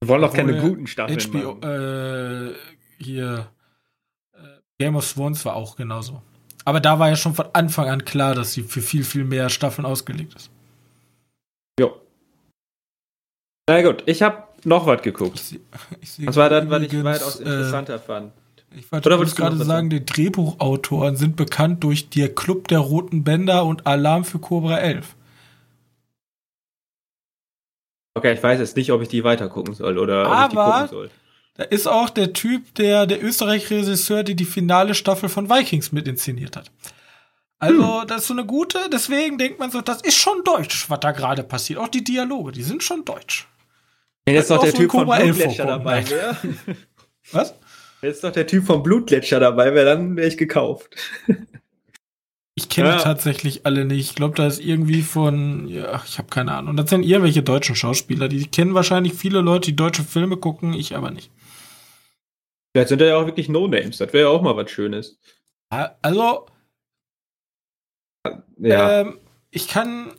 [0.02, 2.52] Wir wollen doch keine guten Staffeln HBO, machen.
[2.52, 3.52] äh, hier,
[4.34, 4.38] äh,
[4.80, 6.22] Game of Thrones war auch genauso.
[6.64, 9.50] Aber da war ja schon von Anfang an klar, dass sie für viel, viel mehr
[9.50, 10.52] Staffeln ausgelegt ist.
[11.80, 12.00] Jo.
[13.68, 15.36] Na gut, ich habe noch was geguckt.
[15.38, 15.60] Ich, seh-
[16.02, 18.32] ich sehe Das war dann, was ich weitaus interessanter fand.
[18.78, 23.88] Ich wollte gerade sagen, die Drehbuchautoren sind bekannt durch der Club der Roten Bänder und
[23.88, 25.16] Alarm für Cobra 11.
[28.18, 30.58] Okay, ich weiß jetzt nicht, ob ich die weiter gucken soll oder ob ich die
[30.58, 31.10] Aber- gucken soll.
[31.58, 35.94] Da ist auch der Typ, der, der österreichische Regisseur, der die finale Staffel von Vikings
[35.94, 36.70] mit inszeniert hat.
[37.60, 38.08] Also, Hm.
[38.08, 41.14] das ist so eine gute, deswegen denkt man so, das ist schon deutsch, was da
[41.14, 41.80] gerade passiert.
[41.80, 43.48] Auch die Dialoge, die sind schon deutsch.
[44.26, 46.38] Wenn jetzt Hat noch der so Typ von Cobra 11 Blutgletscher dabei wäre,
[47.32, 47.54] Was?
[48.06, 50.96] Wenn jetzt noch der Typ vom Blutgletscher dabei wäre, dann wäre ich gekauft.
[52.54, 52.98] Ich kenne Ja.
[53.00, 54.12] tatsächlich alle nicht.
[54.12, 56.70] Ich glaube, da ist irgendwie von, ja, ich habe keine Ahnung.
[56.72, 58.28] Und das sind irgendwelche deutschen Schauspieler.
[58.28, 61.32] Die kennen wahrscheinlich viele Leute, die deutsche Filme gucken, ich aber nicht.
[62.74, 63.98] Vielleicht sind da ja auch wirklich No-Names.
[63.98, 65.18] Das wäre ja auch mal was Schönes.
[65.70, 66.46] Also,
[68.60, 69.02] Ja.
[69.02, 70.14] Ähm, ich kann,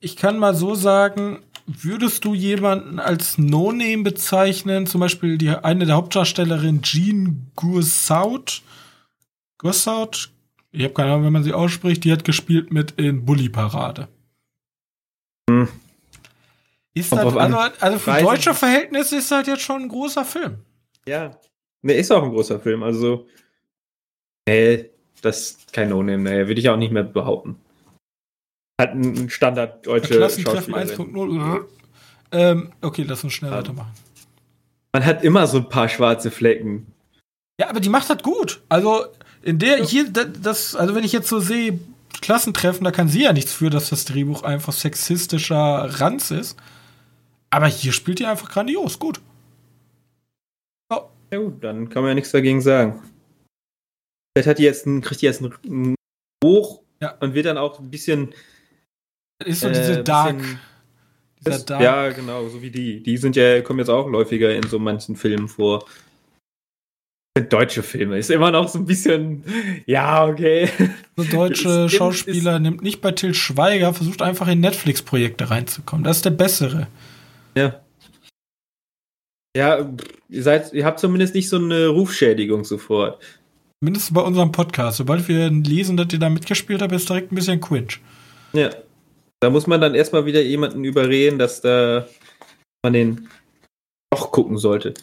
[0.00, 4.86] ich kann mal so sagen, würdest du jemanden als No-Name bezeichnen?
[4.86, 8.62] Zum Beispiel die, eine der Hauptdarstellerin Jean Gursaut.
[9.58, 10.30] Gursaut?
[10.72, 12.04] Ich habe keine Ahnung, wenn man sie ausspricht.
[12.04, 14.08] Die hat gespielt mit in Bully Parade.
[15.48, 15.68] Hm.
[16.94, 18.54] Ist Kommt das, also, also für ich deutsche.
[18.54, 20.58] Verhältnisse ist das jetzt schon ein großer Film.
[21.06, 21.36] ja.
[21.84, 22.84] Ne, ist auch ein großer Film.
[22.84, 23.26] Also,
[24.46, 24.88] nee,
[25.20, 26.22] das ist kein No-Name.
[26.22, 27.56] Nee, würde ich auch nicht mehr behaupten.
[28.82, 31.14] Hat ein Standard deutsche Klassentreffen Schauspielerin.
[31.14, 31.64] 1.0.
[32.32, 33.58] Ähm, okay, lass uns schnell Ähm.
[33.58, 33.92] weitermachen.
[34.92, 36.86] Man hat immer so ein paar schwarze Flecken.
[37.60, 38.60] Ja, aber die macht das gut.
[38.68, 39.04] Also
[39.42, 41.78] in der hier da- das also wenn ich jetzt so sehe
[42.20, 46.56] Klassentreffen, da kann sie ja nichts für, dass das Drehbuch einfach sexistischer Ranz ist.
[47.50, 49.20] Aber hier spielt die einfach grandios gut.
[50.90, 53.02] Oh, Ja gut, dann kann man ja nichts dagegen sagen.
[54.34, 55.94] Vielleicht hat die jetzt ein, kriegt die jetzt einen
[56.44, 57.14] Hoch Ja.
[57.20, 58.34] und wird dann auch ein bisschen.
[59.46, 60.58] Ist so äh, diese Dark, bisschen-
[61.40, 61.82] dieser ist, Dark.
[61.82, 63.02] Ja, genau, so wie die.
[63.02, 65.84] Die sind ja, kommen jetzt auch häufiger in so manchen Filmen vor.
[67.48, 68.18] Deutsche Filme.
[68.18, 69.42] Ist immer noch so ein bisschen.
[69.86, 70.68] Ja, okay.
[71.16, 76.04] so deutsche ist- Schauspieler nimmt nicht bei Till Schweiger, versucht einfach in Netflix-Projekte reinzukommen.
[76.04, 76.88] Das ist der bessere.
[77.56, 77.80] Ja.
[79.56, 79.90] Ja,
[80.28, 83.22] ihr seid, ihr habt zumindest nicht so eine Rufschädigung sofort.
[83.80, 84.98] Mindestens bei unserem Podcast.
[84.98, 87.88] Sobald wir lesen, dass ihr da mitgespielt habt, ist direkt ein bisschen cringe.
[88.52, 88.70] Ja.
[89.42, 92.06] Da muss man dann erstmal wieder jemanden überreden, dass da
[92.84, 93.28] man den
[94.12, 94.94] doch gucken sollte.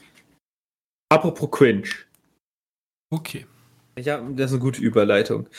[1.11, 1.89] Apropos Cringe.
[3.11, 3.45] Okay.
[3.95, 5.49] Ich hab, das ist eine gute Überleitung.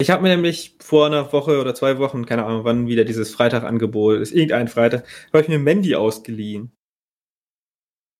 [0.00, 3.34] Ich habe mir nämlich vor einer Woche oder zwei Wochen, keine Ahnung wann, wieder dieses
[3.34, 6.70] Freitagangebot, ist irgendein Freitag, habe ich mir Mandy ausgeliehen.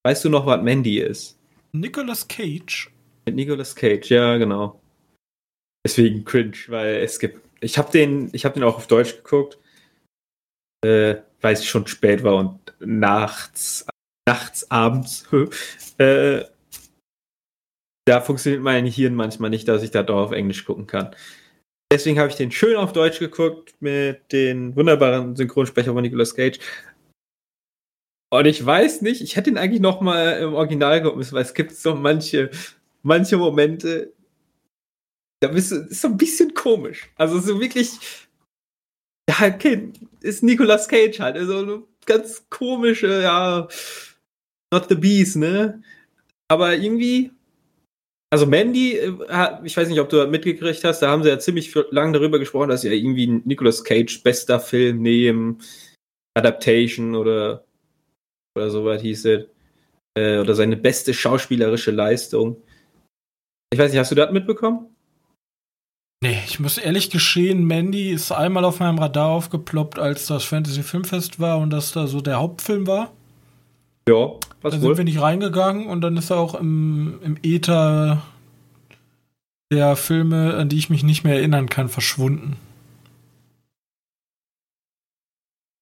[0.05, 1.39] Weißt du noch, was Mandy ist?
[1.71, 2.91] Nicolas Cage.
[3.25, 4.83] Mit Nicolas Cage, ja, genau.
[5.87, 7.41] Deswegen cringe, weil es gibt.
[7.61, 9.62] Ich habe den, ich habe den auch auf Deutsch geguckt,
[10.83, 13.87] äh, weil es schon spät war und nachts,
[14.29, 15.27] nachts, abends.
[15.99, 16.45] äh,
[18.05, 21.15] da funktioniert mein Hirn manchmal nicht, dass ich da doch auf Englisch gucken kann.
[21.93, 26.59] Deswegen habe ich den schön auf Deutsch geguckt mit den wunderbaren Synchronsprecher von Nicolas Cage.
[28.33, 31.43] Und ich weiß nicht, ich hätte ihn eigentlich noch mal im Original gucken müssen, weil
[31.43, 32.51] es gibt so manche,
[33.03, 34.15] manche Momente,
[35.41, 37.11] da bist du, ist so ein bisschen komisch.
[37.17, 37.91] Also so wirklich,
[39.29, 43.69] ja, okay, ist Nicolas Cage halt, also ganz komische, ja,
[44.73, 45.83] not the beast, ne?
[46.49, 47.31] Aber irgendwie,
[48.31, 49.13] also Mandy, äh,
[49.65, 52.39] ich weiß nicht, ob du das mitgekriegt hast, da haben sie ja ziemlich lange darüber
[52.39, 55.63] gesprochen, dass sie ja irgendwie Nicolas Cage bester Film nehmen,
[56.35, 57.65] Adaptation oder,
[58.57, 59.47] oder so was hieß es,
[60.19, 62.63] äh, oder seine beste schauspielerische Leistung.
[63.73, 64.92] Ich weiß nicht, hast du das mitbekommen?
[66.23, 70.85] Nee, ich muss ehrlich geschehen, Mandy ist einmal auf meinem Radar aufgeploppt, als das Fantasy
[70.85, 73.13] Filmfest war und das da so der Hauptfilm war.
[74.09, 74.95] Ja, was Da wohl?
[74.95, 78.23] sind wir nicht reingegangen und dann ist er auch im, im Äther
[79.73, 82.57] der Filme, an die ich mich nicht mehr erinnern kann, verschwunden.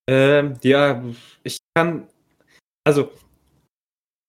[0.08, 1.02] Ähm, ja,
[1.42, 2.06] ich kann.
[2.84, 3.12] Also,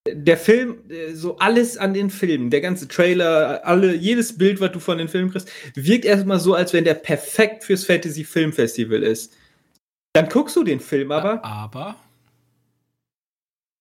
[0.07, 4.71] der Film, äh, so alles an den Filmen, der ganze Trailer, alle, jedes Bild, was
[4.71, 8.53] du von den Filmen kriegst, wirkt erstmal so, als wenn der perfekt fürs Fantasy Film
[8.53, 9.35] Festival ist.
[10.13, 11.43] Dann guckst du den Film aber.
[11.45, 11.95] Aber.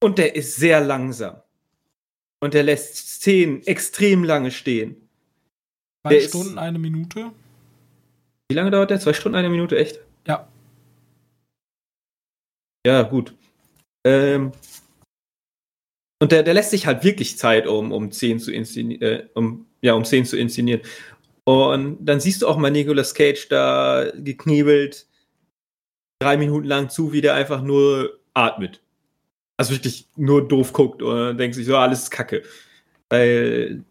[0.03, 1.43] Und der ist sehr langsam.
[2.43, 5.09] Und der lässt Szenen extrem lange stehen.
[6.03, 7.33] Zwei der Stunden, eine Minute.
[8.49, 9.01] Wie lange dauert der?
[9.01, 10.01] Zwei Stunden, eine Minute, echt?
[10.27, 10.49] Ja.
[12.87, 13.35] Ja, gut.
[14.07, 14.53] Ähm,
[16.21, 19.67] und der, der lässt sich halt wirklich Zeit, um, um Szenen zu inszenieren, äh, um,
[19.81, 20.83] ja, um Szenen zu inszenieren.
[21.45, 25.09] Und dann siehst du auch mal Nicolas Cage da geknebelt,
[26.23, 28.83] drei Minuten lang zu, wie der einfach nur atmet.
[29.59, 32.43] Also wirklich nur doof guckt und denkt sich so, alles ist Kacke.
[33.09, 33.85] Weil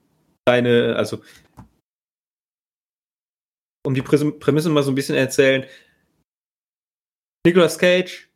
[0.45, 1.21] deine, also
[3.85, 5.65] um die Prämisse mal so ein bisschen erzählen,
[7.45, 8.28] Nicolas Cage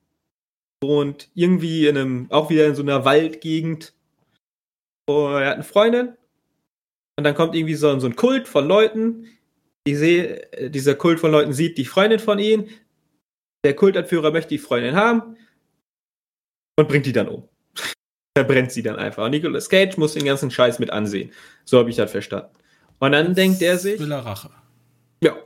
[0.84, 3.96] wohnt irgendwie in einem, auch wieder in so einer Waldgegend.
[5.08, 6.10] Und er hat eine Freundin.
[7.18, 9.28] Und dann kommt irgendwie so, so ein Kult von Leuten.
[9.88, 12.70] Die seh, dieser Kult von Leuten sieht die Freundin von ihnen.
[13.66, 15.38] Der Kultanführer möchte die Freundin haben
[16.78, 17.48] und bringt die dann um.
[18.38, 19.26] Verbrennt sie dann einfach.
[19.26, 21.32] Und Nicolas Cage muss den ganzen Scheiß mit ansehen.
[21.66, 22.50] So habe ich das verstanden.
[23.00, 24.00] Und dann denkt er sich.
[24.00, 24.50] Will er Rache.
[25.24, 25.38] Ja,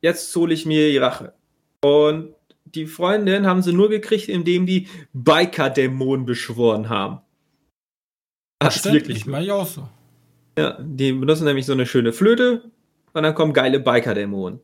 [0.00, 1.34] jetzt hole ich mir die Rache.
[1.82, 2.34] Und
[2.74, 7.20] die Freundin haben sie nur gekriegt, indem die Biker-Dämonen beschworen haben.
[8.58, 9.26] Das ist wirklich.
[9.26, 9.88] Mach ich auch so.
[10.58, 12.70] Ja, die benutzen nämlich so eine schöne Flöte
[13.12, 14.60] und dann kommen geile Biker-Dämonen.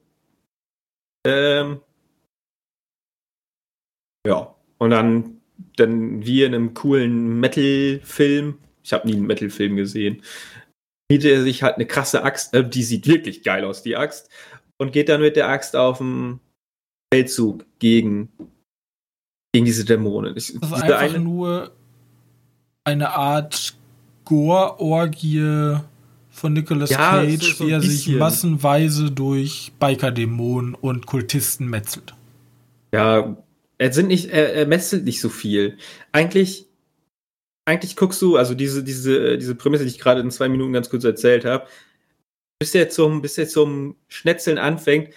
[1.27, 1.81] Ähm.
[4.27, 5.41] Ja, und dann,
[5.77, 10.23] dann wie in einem coolen Metal-Film, ich habe nie einen Metal-Film gesehen,
[11.11, 14.31] mietet er sich halt eine krasse Axt, äh, die sieht wirklich geil aus, die Axt,
[14.79, 16.41] und geht dann mit der Axt auf den
[17.13, 18.29] Feldzug gegen,
[19.53, 20.37] gegen diese Dämonen.
[20.37, 21.73] Ich, das ist einfach eine, nur
[22.85, 23.75] eine Art
[24.25, 25.79] Gore-Orgie
[26.31, 32.15] von Nicolas ja, Cage, so, wie er sich massenweise durch Biker-Dämonen und Kultisten metzelt.
[32.95, 33.37] Ja,
[33.79, 35.77] er sind nicht, er, er metzelt nicht so viel.
[36.13, 36.67] Eigentlich,
[37.65, 40.91] eigentlich guckst du, also diese, diese, diese Prämisse, die ich gerade in zwei Minuten ganz
[40.91, 41.67] kurz erzählt habe,
[42.59, 45.11] bis er zum, bis er zum Schnetzeln anfängt,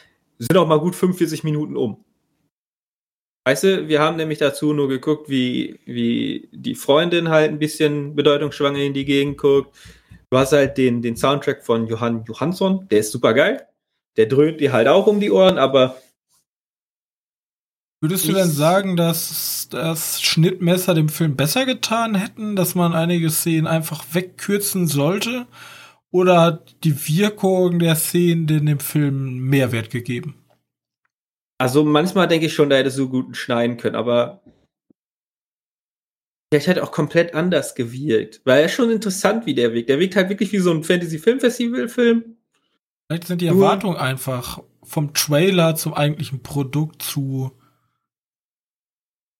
[0.43, 2.03] sind auch mal gut 45 Minuten um.
[3.45, 8.15] Weißt du, wir haben nämlich dazu nur geguckt, wie, wie die Freundin halt ein bisschen
[8.15, 9.75] bedeutungsschwanger in die Gegend guckt.
[10.29, 13.67] Du hast halt den, den Soundtrack von Johann Johansson, der ist super geil.
[14.15, 15.97] Der dröhnt dir halt auch um die Ohren, aber.
[18.01, 23.29] Würdest du denn sagen, dass das Schnittmesser dem Film besser getan hätten, dass man einige
[23.29, 25.47] Szenen einfach wegkürzen sollte?
[26.13, 30.35] Oder hat die Wirkung der Szenen denn dem Film Mehrwert gegeben?
[31.57, 34.43] Also manchmal denke ich schon, da hätte es so gut schneiden können, aber
[36.51, 38.41] vielleicht hat er auch komplett anders gewirkt.
[38.43, 39.89] Weil er ist schon interessant, wie der wirkt.
[39.89, 42.37] Der wirkt halt wirklich wie so ein Fantasy-Film-Festival-Film.
[43.07, 47.57] Vielleicht sind die Erwartungen einfach vom Trailer zum eigentlichen Produkt zu.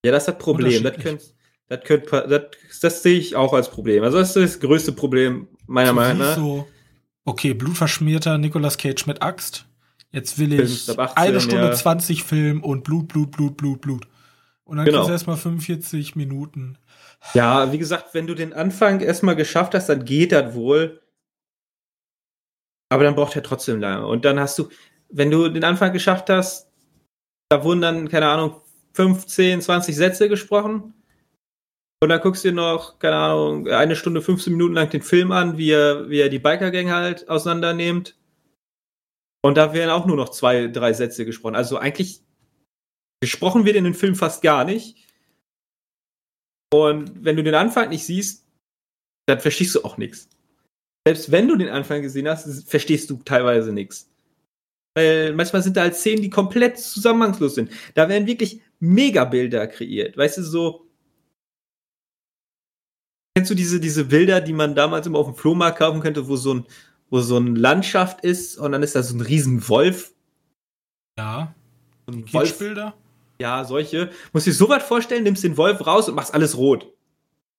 [0.04, 0.82] Ja, das ist das Problem.
[0.82, 1.36] Das, könnt,
[1.68, 4.04] das, könnt, das, das sehe ich auch als Problem.
[4.04, 6.36] Also, das ist das größte Problem meiner so Meinung nach.
[6.36, 6.68] So,
[7.26, 9.66] okay, blutverschmierter Nicolas Cage mit Axt.
[10.12, 11.74] Jetzt will ich 18, eine Stunde ja.
[11.74, 14.08] 20 Film und Blut, Blut, Blut, Blut, Blut.
[14.64, 15.00] Und dann genau.
[15.00, 16.78] kriegst du erstmal 45 Minuten.
[17.34, 21.02] Ja, wie gesagt, wenn du den Anfang erstmal geschafft hast, dann geht das wohl.
[22.90, 24.06] Aber dann braucht er trotzdem lange.
[24.06, 24.70] Und dann hast du,
[25.10, 26.70] wenn du den Anfang geschafft hast,
[27.50, 28.62] da wurden dann, keine Ahnung,
[28.94, 30.94] 15, 20 Sätze gesprochen.
[32.04, 35.32] Und dann guckst du dir noch, keine Ahnung, eine Stunde, 15 Minuten lang den Film
[35.32, 38.18] an, wie er, wie er die Biker-Gang halt auseinandernimmt.
[39.42, 41.56] Und da werden auch nur noch zwei, drei Sätze gesprochen.
[41.56, 42.20] Also eigentlich
[43.22, 44.98] gesprochen wird in dem Film fast gar nicht.
[46.74, 48.50] Und wenn du den Anfang nicht siehst,
[49.26, 50.28] dann verstehst du auch nichts.
[51.08, 54.12] Selbst wenn du den Anfang gesehen hast, verstehst du teilweise nichts.
[54.94, 57.72] Weil manchmal sind da halt Szenen, die komplett zusammenhangslos sind.
[57.94, 60.18] Da werden wirklich Megabilder kreiert.
[60.18, 60.83] Weißt du, so,
[63.36, 66.36] Kennst du diese, diese Bilder, die man damals immer auf dem Flohmarkt kaufen könnte, wo
[66.36, 66.66] so ein,
[67.10, 70.14] wo so ein Landschaft ist und dann ist da so ein riesen Wolf?
[71.18, 71.56] Ja.
[72.08, 72.94] So ein Wolfbilder?
[73.40, 74.12] Ja, solche.
[74.34, 76.94] Musst dir sowas vorstellen, nimmst den Wolf raus und machst alles rot.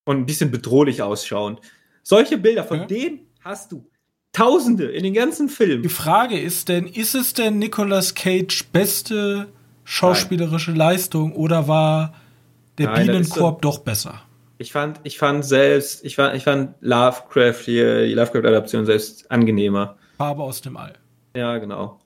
[0.05, 1.61] Und ein bisschen bedrohlich ausschauend.
[2.03, 2.87] Solche Bilder, von ja.
[2.87, 3.89] denen hast du
[4.35, 5.85] Tausende in den ganzen Filmen.
[5.85, 9.47] Die Frage ist denn, ist es denn Nicolas Cage beste
[9.85, 10.79] schauspielerische Nein.
[10.79, 12.15] Leistung oder war
[12.79, 14.23] der Nein, Bienenkorb doch besser?
[14.59, 19.97] Ich fand, ich fand selbst, ich fand, ich fand Lovecraft hier, die Lovecraft-Adaption selbst angenehmer.
[20.17, 20.95] Farbe aus dem All.
[21.37, 22.01] Ja, genau.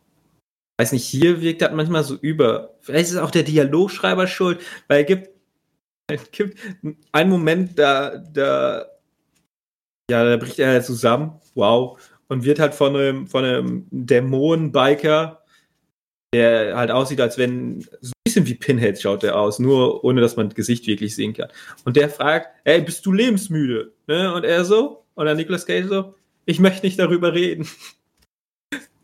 [0.79, 2.75] Weiß nicht, hier wirkt das manchmal so über.
[2.81, 5.31] Vielleicht ist auch der Dialogschreiber schuld, weil es gibt,
[6.11, 6.59] es gibt
[7.13, 8.87] einen Moment, da, da
[10.11, 11.41] Ja, da bricht er halt zusammen.
[11.55, 12.01] Wow.
[12.29, 15.43] Und wird halt von einem, von einem Dämonen-Biker,
[16.35, 17.87] der halt aussieht, als wenn,
[18.42, 21.48] bisschen wie Pinhead schaut der aus, nur ohne, dass man das Gesicht wirklich sehen kann.
[21.85, 23.92] Und der fragt, ey, bist du lebensmüde?
[24.07, 24.33] Ne?
[24.33, 26.14] Und er so, und dann Nicolas Cage so,
[26.46, 27.68] ich möchte nicht darüber reden.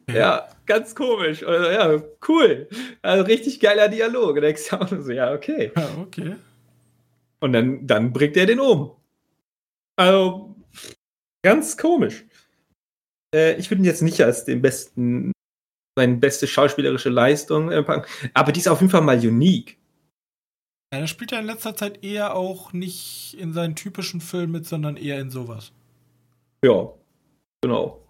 [0.09, 1.42] Ja, ja ganz komisch.
[1.42, 2.68] Oder, ja, cool.
[3.03, 4.37] Also richtig geiler Dialog.
[4.37, 5.73] Und so, ja, okay.
[5.77, 6.37] Ja, okay.
[7.40, 8.92] Und dann, dann bringt er den um.
[9.97, 10.57] Also,
[11.42, 12.25] ganz komisch.
[13.35, 15.33] Äh, ich würde ihn jetzt nicht als den besten,
[15.97, 19.79] seine beste schauspielerische Leistung empfangen, aber die ist auf jeden Fall mal unique.
[20.93, 24.67] Ja, er spielt ja in letzter Zeit eher auch nicht in seinen typischen Filmen mit,
[24.67, 25.73] sondern eher in sowas.
[26.65, 26.93] Ja,
[27.63, 28.01] genau.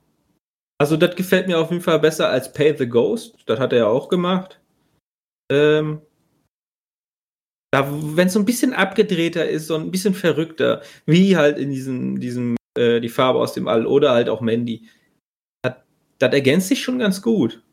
[0.78, 3.36] Also, das gefällt mir auf jeden Fall besser als Pay the Ghost.
[3.46, 4.60] Das hat er ja auch gemacht.
[5.50, 6.02] Ähm,
[7.72, 11.70] da, wenn es so ein bisschen abgedrehter ist, so ein bisschen verrückter, wie halt in
[11.70, 14.88] diesem, diesem äh, die Farbe aus dem All oder halt auch Mandy,
[15.62, 17.63] das ergänzt sich schon ganz gut.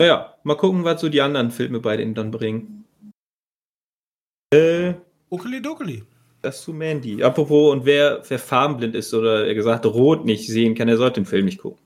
[0.00, 2.86] Naja, mal gucken, was so die anderen Filme bei denen dann bringen.
[4.50, 4.94] Äh,
[5.28, 6.04] Okeli Dokeli.
[6.40, 7.22] Das zu Mandy.
[7.22, 11.20] Apropos, und wer, wer farbenblind ist oder er gesagt rot nicht sehen kann, der sollte
[11.20, 11.84] den Film nicht gucken.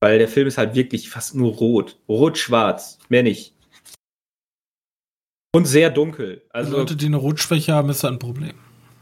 [0.00, 2.00] Weil der Film ist halt wirklich fast nur rot.
[2.08, 2.98] Rot-schwarz.
[3.10, 3.54] Mehr nicht.
[5.54, 6.42] Und sehr dunkel.
[6.48, 8.54] Also, Leute, die eine Rotschwäche haben, ist ein Problem.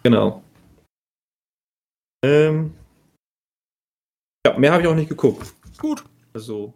[0.02, 0.42] Genau.
[2.24, 2.74] Ähm,
[4.44, 5.54] ja, mehr habe ich auch nicht geguckt.
[5.78, 6.04] Gut.
[6.34, 6.74] Also.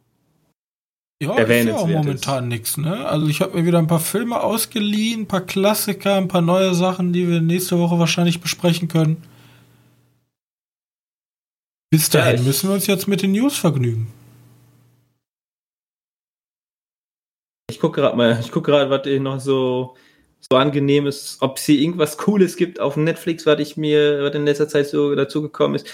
[1.22, 3.07] Ja, ist ja auch momentan nichts, ne?
[3.07, 6.74] Also ich habe mir wieder ein paar Filme ausgeliehen, ein paar Klassiker, ein paar neue
[6.74, 9.22] Sachen, die wir nächste Woche wahrscheinlich besprechen können.
[11.90, 14.09] Bis dahin ja, müssen wir uns jetzt mit den News vergnügen.
[17.70, 19.96] Ich gucke gerade mal, ich gucke gerade, was noch so,
[20.40, 24.35] so angenehm ist, ob es hier irgendwas Cooles gibt auf Netflix, was ich mir, was
[24.35, 25.87] in letzter Zeit so dazu gekommen ist.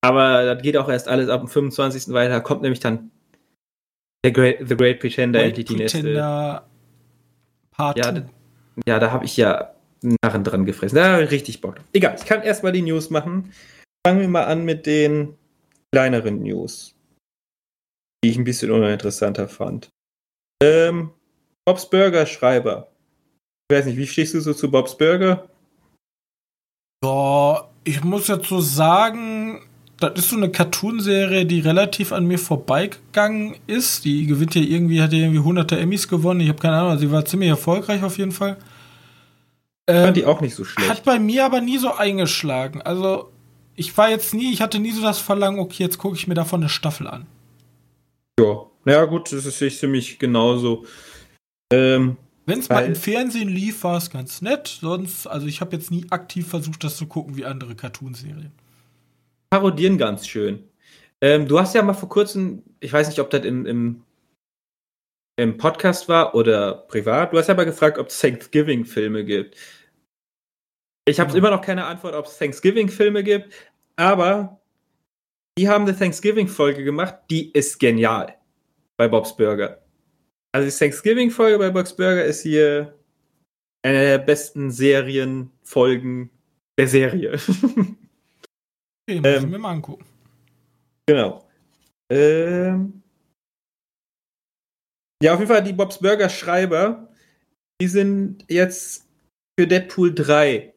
[0.00, 2.14] Aber das geht auch erst alles ab dem 25.
[2.14, 2.40] weiter.
[2.40, 3.10] Kommt nämlich dann
[4.24, 6.62] The Great, The Great Pretender endlich die nächste.
[7.70, 8.26] Part ja, da,
[8.86, 9.74] ja, da habe ich ja
[10.22, 10.96] Narren dran gefressen.
[10.96, 11.80] Da habe ich richtig Bock.
[11.92, 13.52] Egal, ich kann erstmal die News machen.
[14.06, 15.36] Fangen wir mal an mit den
[15.92, 16.94] kleineren News,
[18.24, 19.90] die ich ein bisschen uninteressanter fand.
[20.62, 21.12] Ähm,
[21.66, 22.90] Bob's Burger Schreiber.
[23.70, 25.48] Ich weiß nicht, wie stehst du so zu Bob's Burger?
[27.04, 29.69] Ja, ich muss jetzt so sagen,
[30.00, 34.04] das ist so eine Cartoonserie, die relativ an mir vorbeigegangen ist.
[34.04, 36.40] Die gewinnt ja irgendwie, hat ja irgendwie hunderte Emmys gewonnen.
[36.40, 38.56] Ich habe keine Ahnung, sie war ziemlich erfolgreich auf jeden Fall.
[39.86, 40.88] Ähm, fand die auch nicht so schlecht.
[40.88, 42.80] Hat bei mir aber nie so eingeschlagen.
[42.82, 43.30] Also
[43.74, 46.34] ich war jetzt nie, ich hatte nie so das Verlangen, okay, jetzt gucke ich mir
[46.34, 47.26] davon eine Staffel an.
[48.38, 50.86] Ja, naja, gut, das ist ziemlich genauso.
[51.72, 54.78] Ähm, Wenn es mal im Fernsehen lief, war es ganz nett.
[54.80, 58.52] Sonst, also ich habe jetzt nie aktiv versucht, das zu gucken wie andere Cartoonserien.
[59.50, 60.68] Parodieren ganz schön.
[61.20, 64.04] Ähm, du hast ja mal vor kurzem, ich weiß nicht, ob das im, im,
[65.36, 69.56] im Podcast war oder privat, du hast ja mal gefragt, ob es Thanksgiving-Filme gibt.
[71.04, 71.36] Ich habe ja.
[71.36, 73.52] immer noch keine Antwort, ob es Thanksgiving-Filme gibt,
[73.96, 74.60] aber
[75.58, 78.36] die haben eine Thanksgiving-Folge gemacht, die ist genial
[78.96, 79.82] bei Bob's Burger.
[80.52, 82.94] Also die Thanksgiving-Folge bei Bob's Burger ist hier
[83.82, 86.30] eine der besten Serienfolgen
[86.78, 87.38] der Serie.
[89.18, 90.04] okay, müssen ähm, wir mal angucken.
[91.06, 91.46] Genau.
[92.10, 93.02] Ähm,
[95.22, 97.08] ja, auf jeden Fall die Bob's Burger Schreiber,
[97.80, 99.06] die sind jetzt
[99.58, 100.72] für Deadpool 3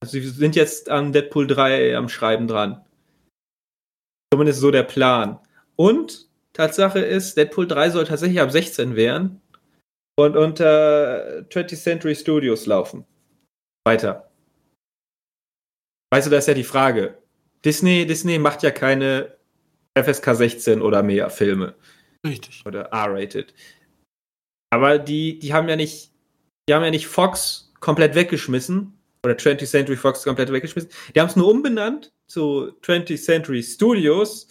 [0.00, 2.84] also sie sind jetzt an Deadpool 3 am Schreiben dran.
[4.32, 5.38] Zumindest so der Plan.
[5.76, 9.40] Und Tatsache ist, Deadpool 3 soll tatsächlich ab 16 werden
[10.16, 13.04] und unter 20th Century Studios laufen.
[13.84, 14.27] Weiter.
[16.10, 17.18] Weißt du, das ist ja die Frage.
[17.64, 19.36] Disney, Disney macht ja keine
[19.94, 21.74] FSK 16 oder mehr Filme.
[22.26, 22.62] Richtig.
[22.66, 23.54] Oder R-rated.
[24.70, 26.12] Aber die, die haben ja nicht,
[26.68, 30.90] die haben ja nicht Fox komplett weggeschmissen oder 20th Century Fox komplett weggeschmissen.
[31.14, 34.48] Die haben es nur umbenannt zu 20th Century Studios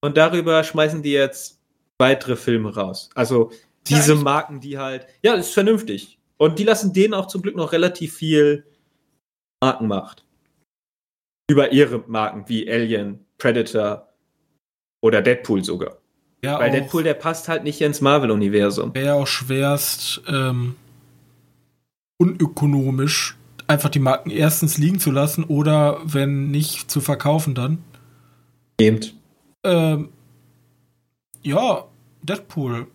[0.00, 1.60] und darüber schmeißen die jetzt
[1.98, 3.10] weitere Filme raus.
[3.14, 3.52] Also
[3.86, 6.18] diese ja, Marken, die halt, ja, das ist vernünftig.
[6.38, 8.64] Und die lassen denen auch zum Glück noch relativ viel
[9.62, 10.24] Markenmacht.
[11.50, 14.06] Über ihre Marken wie Alien, Predator
[15.00, 15.96] oder Deadpool sogar.
[16.44, 18.94] Ja, Weil Deadpool, der passt halt nicht ins Marvel-Universum.
[18.94, 20.76] Wäre auch schwerst ähm,
[22.18, 23.36] unökonomisch,
[23.66, 27.78] einfach die Marken erstens liegen zu lassen oder wenn nicht zu verkaufen dann.
[28.80, 29.00] Eben.
[29.64, 30.10] Ähm,
[31.42, 31.84] ja,
[32.22, 32.86] Deadpool.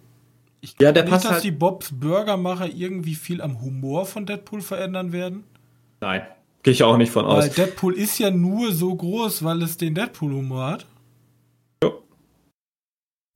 [0.61, 4.61] Ich glaube ja, nicht, dass halt die Bobs Burgermacher irgendwie viel am Humor von Deadpool
[4.61, 5.43] verändern werden.
[6.01, 6.23] Nein,
[6.65, 7.43] gehe ich auch nicht von aus.
[7.43, 10.87] Weil Deadpool ist ja nur so groß, weil es den Deadpool-Humor hat.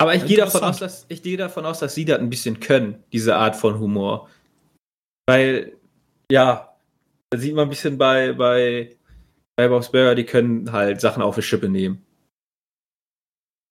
[0.02, 2.60] Aber ich gehe davon aus, dass ich gehe davon aus, dass sie das ein bisschen
[2.60, 4.30] können, diese Art von Humor.
[5.28, 5.74] Weil,
[6.32, 6.74] ja,
[7.30, 8.96] da sieht man ein bisschen bei, bei,
[9.56, 12.04] bei Bob's Burger, die können halt Sachen auf die Schippe nehmen.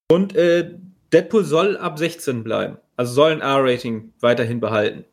[0.09, 0.73] Und äh,
[1.13, 2.77] Deadpool soll ab 16 bleiben.
[2.97, 5.05] Also soll ein R-Rating weiterhin behalten.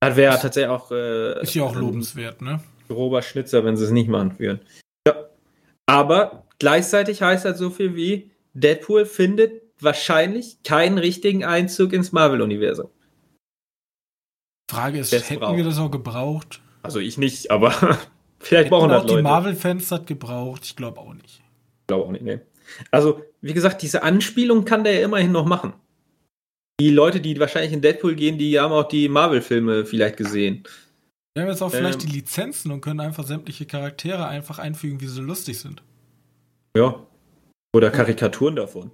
[0.00, 2.60] Das wäre tatsächlich auch, äh, Ist ja auch ein lobenswert, ne?
[2.88, 4.60] Grober Schnitzer, wenn sie es nicht machen würden.
[5.06, 5.28] Ja.
[5.86, 12.90] Aber gleichzeitig heißt das so viel wie, Deadpool findet wahrscheinlich keinen richtigen Einzug ins Marvel-Universum.
[14.70, 15.56] Frage ist, Wer es hätten braucht.
[15.56, 16.60] wir das auch gebraucht?
[16.82, 17.70] Also ich nicht, aber
[18.40, 19.22] vielleicht Hätten brauchen auch das die Leute.
[19.22, 20.64] Marvel-Fans das gebraucht?
[20.64, 21.40] Ich glaube auch nicht.
[21.80, 22.40] Ich glaube auch nicht, nee.
[22.90, 25.72] Also, wie gesagt, diese Anspielung kann der ja immerhin noch machen.
[26.80, 30.64] Die Leute, die wahrscheinlich in Deadpool gehen, die haben auch die Marvel-Filme vielleicht gesehen.
[31.38, 32.10] Wir haben jetzt auch vielleicht Ähm.
[32.10, 35.84] die Lizenzen und können einfach sämtliche Charaktere einfach einfügen, wie sie lustig sind.
[36.76, 36.96] Ja.
[37.72, 38.90] Oder Karikaturen davon.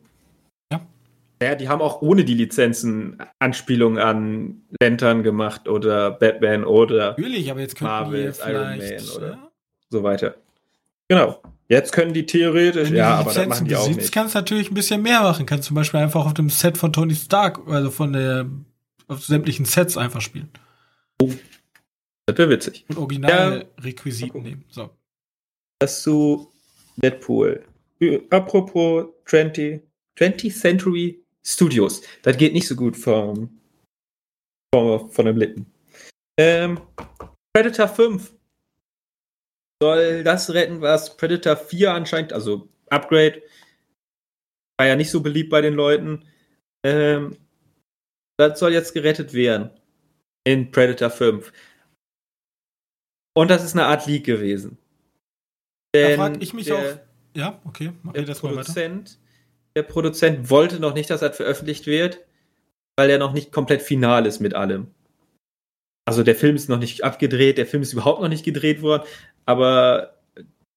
[0.70, 0.82] Ja.
[1.42, 7.51] Ja, die haben auch ohne die Lizenzen Anspielungen an Lantern gemacht oder Batman oder Natürlich,
[7.51, 8.62] aber jetzt könnten Marvels, die Iron.
[8.62, 8.78] Man
[9.16, 9.49] oder- ja,
[9.88, 10.34] so weiter.
[11.09, 11.40] Genau.
[11.68, 14.12] Jetzt können die theoretisch, wenn ja, du aber das Lizenzen machen die auch besitzt, nicht.
[14.12, 15.47] kannst natürlich ein bisschen mehr machen.
[15.47, 18.45] Kannst zum Beispiel einfach auf dem Set von Tony Stark, also von der,
[19.09, 20.51] auf sämtlichen Sets einfach spielen.
[22.27, 22.85] Das wäre witzig.
[22.89, 24.35] Und originale Ja.
[24.41, 24.64] Nehmen.
[24.68, 24.91] So.
[25.79, 26.53] Das zu
[26.97, 27.64] Deadpool.
[28.31, 29.83] Apropos 20,
[30.18, 32.03] 20th Century Studios.
[32.22, 33.61] Das geht nicht so gut vom,
[34.75, 35.66] vom, von den Lippen.
[36.39, 36.81] Ähm,
[37.53, 38.35] Predator 5
[39.83, 43.43] soll das retten, was Predator 4 anscheinend, also Upgrade,
[44.79, 46.25] war ja nicht so beliebt bei den Leuten.
[46.85, 47.37] Ähm,
[48.39, 49.70] das soll jetzt gerettet werden
[50.45, 51.53] in Predator 5.
[53.35, 54.78] Und das ist eine Art Leak gewesen.
[55.93, 56.99] Da Denn frag ich mich der, auch.
[57.37, 58.62] Ja, okay, mach der ich das mal weiter.
[58.62, 59.18] Produzent,
[59.76, 62.20] der Produzent wollte noch nicht, dass das veröffentlicht wird,
[62.97, 64.89] weil er noch nicht komplett final ist mit allem.
[66.07, 69.05] Also der Film ist noch nicht abgedreht, der Film ist überhaupt noch nicht gedreht worden,
[69.47, 70.14] aber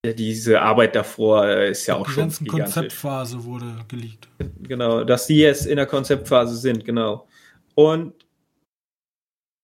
[0.06, 2.74] diese Arbeit davor äh, ist ja auch die schon ganze gigantisch.
[2.74, 4.30] Konzeptphase wurde geleakt.
[4.62, 7.28] Genau, dass die jetzt in der Konzeptphase sind, genau.
[7.76, 8.14] Und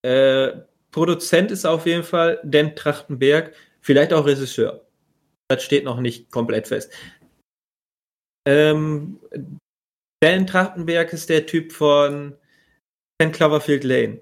[0.02, 0.52] äh,
[0.94, 4.86] Produzent ist auf jeden Fall Dan Trachtenberg, vielleicht auch Regisseur.
[5.50, 6.94] Das steht noch nicht komplett fest.
[8.48, 9.20] Ähm,
[10.22, 12.38] Dan Trachtenberg ist der Typ von
[13.22, 14.22] 10 Cloverfield Lane.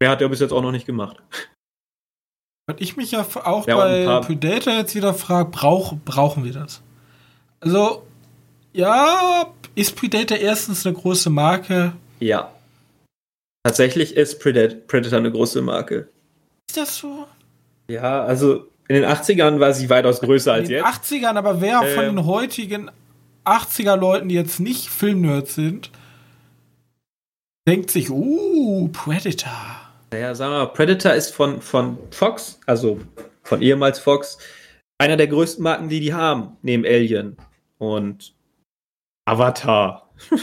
[0.00, 1.22] Wer hat er bis jetzt auch noch nicht gemacht?
[2.66, 6.80] Was ich mich ja auch Ja, bei Predator jetzt wieder frage, brauch, brauchen wir das?
[7.60, 8.06] Also,
[8.72, 11.92] ja, ist Predator erstens eine große Marke?
[12.20, 12.53] Ja.
[13.64, 16.08] Tatsächlich ist Predat- Predator eine große Marke.
[16.68, 17.26] Ist das so?
[17.88, 20.86] Ja, also in den 80ern war sie weitaus größer In als den jetzt.
[20.86, 22.16] 80ern, aber wer von Ähm.
[22.16, 22.90] den heutigen
[23.44, 25.90] 80er Leuten, die jetzt nicht Filmnerds sind,
[27.66, 29.52] denkt sich, uh, Predator.
[30.12, 33.00] Naja, sagen wir mal, Predator ist von, von Fox, also
[33.42, 34.36] von ehemals Fox,
[34.98, 37.36] einer der größten Marken, die die haben, neben Alien
[37.78, 38.34] und
[39.26, 40.10] Avatar.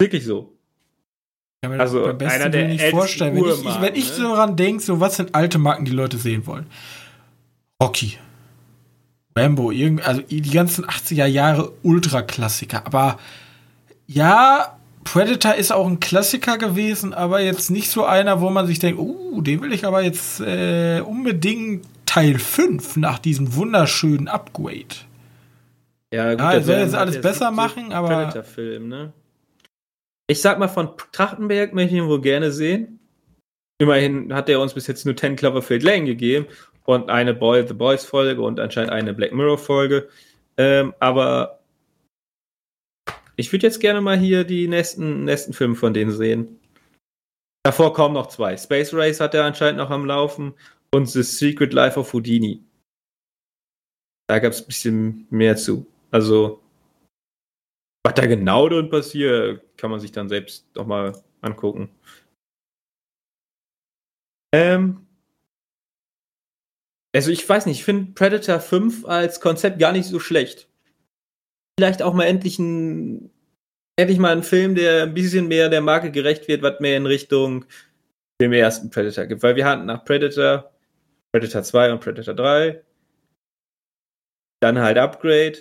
[0.00, 0.53] Wirklich so.
[1.64, 3.34] Kann mir Also, das beim besten einer der nicht vorstellen.
[3.36, 4.14] Wenn ich, ich, wenn ich ne?
[4.14, 6.66] so daran denke, so was sind alte Marken, die Leute sehen wollen?
[7.82, 8.18] Rocky.
[9.36, 12.86] Rambo, irgend, also die ganzen 80er Jahre Ultraklassiker.
[12.86, 13.18] Aber
[14.06, 18.78] ja, Predator ist auch ein Klassiker gewesen, aber jetzt nicht so einer, wo man sich
[18.78, 24.96] denkt, uh, den will ich aber jetzt äh, unbedingt Teil 5 nach diesem wunderschönen Upgrade.
[26.12, 29.12] Ja, gut, Ja, er soll jetzt alles besser machen, aber- Predator-Film, ne?
[30.26, 32.98] Ich sag mal, von Trachtenberg möchte ich ihn wohl gerne sehen.
[33.78, 36.46] Immerhin hat er uns bis jetzt nur 10 Cloverfield Lane gegeben
[36.84, 40.08] und eine Boy the Boys Folge und anscheinend eine Black Mirror Folge.
[40.56, 41.60] Ähm, aber
[43.36, 46.60] ich würde jetzt gerne mal hier die nächsten, nächsten Filme von denen sehen.
[47.64, 48.56] Davor kommen noch zwei.
[48.56, 50.54] Space Race hat er anscheinend noch am Laufen
[50.92, 52.62] und The Secret Life of Houdini.
[54.28, 55.86] Da gab es ein bisschen mehr zu.
[56.10, 56.60] Also,
[58.04, 61.90] was da genau drin passiert, kann man sich dann selbst noch mal angucken.
[64.54, 65.06] Ähm,
[67.14, 70.68] also ich weiß nicht, ich finde Predator 5 als Konzept gar nicht so schlecht.
[71.78, 73.30] Vielleicht auch mal endlich ein,
[73.96, 77.06] endlich mal ein Film, der ein bisschen mehr der Marke gerecht wird, was mehr in
[77.06, 77.64] Richtung
[78.40, 79.42] dem ersten Predator gibt.
[79.42, 80.72] Weil wir hatten nach Predator,
[81.32, 82.84] Predator 2 und Predator 3,
[84.60, 85.58] dann halt Upgrade,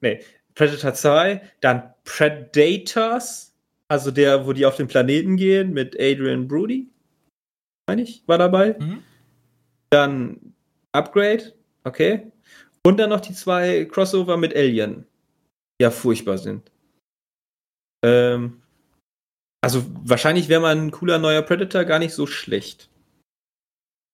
[0.00, 0.20] nee,
[0.56, 3.54] Predator 2, dann Predators,
[3.88, 6.88] also der, wo die auf den Planeten gehen, mit Adrian Brody,
[7.86, 8.74] meine ich, war dabei.
[8.78, 9.02] Mhm.
[9.90, 10.54] Dann
[10.92, 11.54] Upgrade,
[11.84, 12.32] okay.
[12.84, 15.06] Und dann noch die zwei Crossover mit Alien,
[15.78, 16.72] die ja furchtbar sind.
[18.04, 18.62] Ähm,
[19.62, 22.88] also wahrscheinlich wäre man ein cooler neuer Predator gar nicht so schlecht.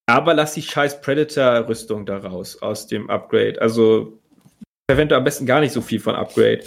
[0.07, 3.61] Aber lass die scheiß Predator-Rüstung da raus aus dem Upgrade.
[3.61, 4.21] Also
[4.93, 6.64] verwende am besten gar nicht so viel von Upgrade.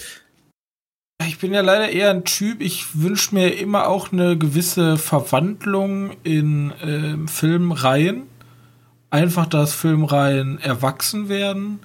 [1.27, 6.11] Ich bin ja leider eher ein Typ, ich wünsche mir immer auch eine gewisse Verwandlung
[6.23, 8.23] in äh, Filmreihen.
[9.11, 11.79] Einfach, dass Filmreihen erwachsen werden.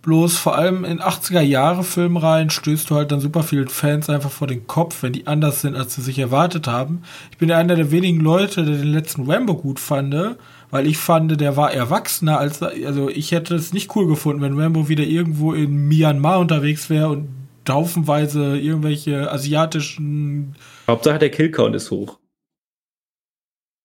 [0.00, 4.30] Bloß vor allem in 80er Jahre Filmreihen stößt du halt dann super vielen Fans einfach
[4.30, 7.02] vor den Kopf, wenn die anders sind, als sie sich erwartet haben.
[7.30, 10.36] Ich bin ja einer der wenigen Leute, der den letzten Rambo gut fand,
[10.72, 14.58] weil ich fand, der war erwachsener als, also ich hätte es nicht cool gefunden, wenn
[14.58, 17.28] Rambo wieder irgendwo in Myanmar unterwegs wäre und
[17.68, 20.56] haufenweise irgendwelche asiatischen.
[20.88, 22.18] Hauptsache der Killcount ist hoch.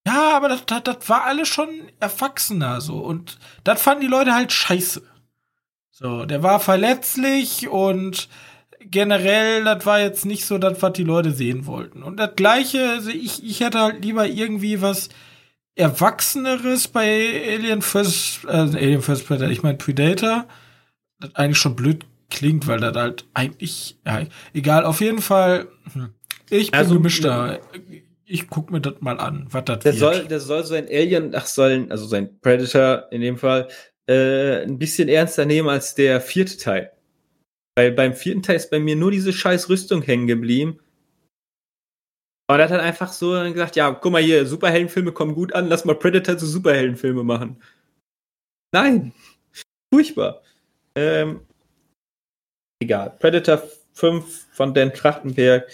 [0.08, 1.68] Ja, aber das, das, das war alles schon
[2.00, 5.04] erwachsener so und das fanden die Leute halt scheiße.
[5.92, 8.30] So, der war verletzlich und
[8.80, 12.02] generell, das war jetzt nicht so das, was die Leute sehen wollten.
[12.02, 15.10] Und das gleiche, also ich, ich hätte halt lieber irgendwie was
[15.78, 20.48] Erwachseneres bei Alien First, äh, Alien First Predator, ich meine Predator,
[21.20, 24.24] das eigentlich schon blöd klingt, weil das halt eigentlich, ja,
[24.54, 26.10] egal, auf jeden Fall, hm,
[26.50, 27.60] ich bin also, gemischter.
[28.26, 30.00] Ich guck mir das mal an, was das der wird.
[30.00, 33.70] Soll, der soll so ein Alien, ach, sollen, also sein Predator in dem Fall,
[34.08, 36.92] äh, ein bisschen ernster nehmen als der vierte Teil.
[37.76, 40.80] Weil beim vierten Teil ist bei mir nur diese scheiß Rüstung hängen geblieben.
[42.50, 45.68] Und er hat dann einfach so gesagt, ja, guck mal hier, Superheldenfilme kommen gut an,
[45.68, 47.62] lass mal Predator zu Superheldenfilme machen.
[48.74, 49.14] Nein.
[49.94, 50.42] Furchtbar.
[50.96, 51.46] Ähm,
[52.82, 53.18] egal.
[53.20, 53.62] Predator
[53.94, 55.70] 5 von Dan Trachtenberg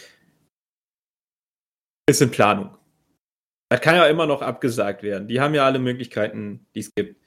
[2.10, 2.76] ist in Planung.
[3.70, 5.28] Das kann ja immer noch abgesagt werden.
[5.28, 7.20] Die haben ja alle Möglichkeiten, die es gibt.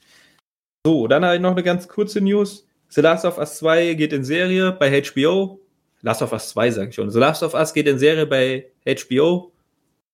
[0.87, 2.69] So, dann habe ich noch eine ganz kurze News.
[2.89, 5.61] The Last of Us 2 geht in Serie bei HBO.
[6.07, 7.11] Last of Us 2 sage ich schon.
[7.11, 9.53] The Last of Us geht in Serie bei HBO.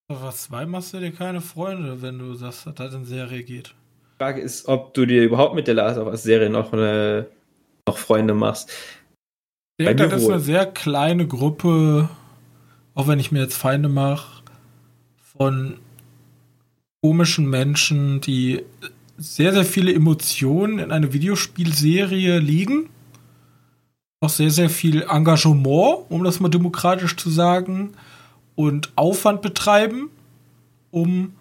[0.08, 3.04] Last of Us 2 machst du dir keine Freunde, wenn du sagst, dass das in
[3.04, 3.74] Serie geht.
[4.14, 7.26] Die Frage ist, ob du dir überhaupt mit der Last of Us Serie noch, eine,
[7.86, 8.70] noch Freunde machst.
[9.76, 12.08] Ich denke, das ist eine sehr kleine Gruppe,
[12.94, 14.42] auch wenn ich mir jetzt Feinde mache,
[15.36, 15.78] von
[17.02, 18.64] komischen Menschen, die
[19.18, 22.88] sehr, sehr viele Emotionen in eine Videospielserie liegen.
[24.22, 27.92] Auch sehr, sehr viel Engagement, um das mal demokratisch zu sagen,
[28.54, 30.10] und Aufwand betreiben,
[30.90, 31.34] um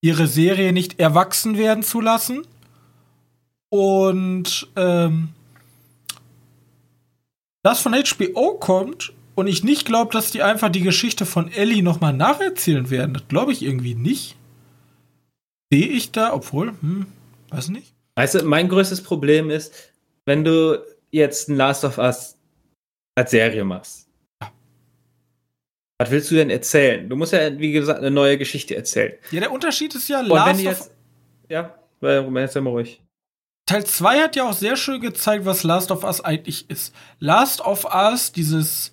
[0.00, 2.46] ihre Serie nicht erwachsen werden zu lassen.
[3.70, 5.28] Und ähm,
[7.62, 11.82] das von HBO kommt und ich nicht glaube, dass die einfach die Geschichte von Ellie
[11.82, 14.36] nochmal nacherzählen werden, das glaube ich irgendwie nicht
[15.70, 17.06] sehe ich da, obwohl, hm,
[17.50, 17.92] weiß nicht.
[18.14, 19.74] Weißt du, mein größtes Problem ist,
[20.24, 22.36] wenn du jetzt ein Last of Us
[23.16, 24.08] als Serie machst.
[25.98, 27.08] Was willst du denn erzählen?
[27.08, 29.14] Du musst ja, wie gesagt, eine neue Geschichte erzählen.
[29.30, 30.90] Ja, der Unterschied ist ja, Und Last jetzt, of
[31.48, 33.00] Ja, weil, jetzt mal ruhig.
[33.64, 36.94] Teil 2 hat ja auch sehr schön gezeigt, was Last of Us eigentlich ist.
[37.18, 38.92] Last of Us, dieses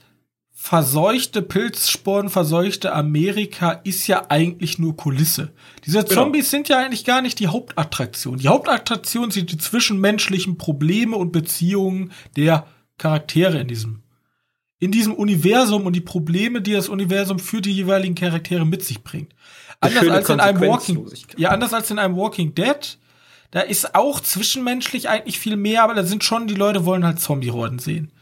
[0.64, 5.52] verseuchte Pilzsporen, verseuchte Amerika ist ja eigentlich nur Kulisse.
[5.86, 6.24] Diese genau.
[6.24, 8.38] Zombies sind ja eigentlich gar nicht die Hauptattraktion.
[8.38, 12.66] Die Hauptattraktion sind die zwischenmenschlichen Probleme und Beziehungen der
[12.98, 14.04] Charaktere in diesem
[14.80, 19.04] in diesem Universum und die Probleme, die das Universum für die jeweiligen Charaktere mit sich
[19.04, 19.34] bringt.
[19.82, 21.06] Anders als in einem Walking,
[21.36, 22.98] ja, anders als in einem Walking Dead,
[23.52, 27.20] da ist auch zwischenmenschlich eigentlich viel mehr, aber da sind schon die Leute wollen halt
[27.20, 28.14] Zombie-Horden sehen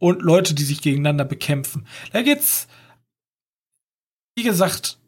[0.00, 1.86] und Leute, die sich gegeneinander bekämpfen.
[2.12, 2.66] Da geht's,
[4.34, 4.98] wie gesagt,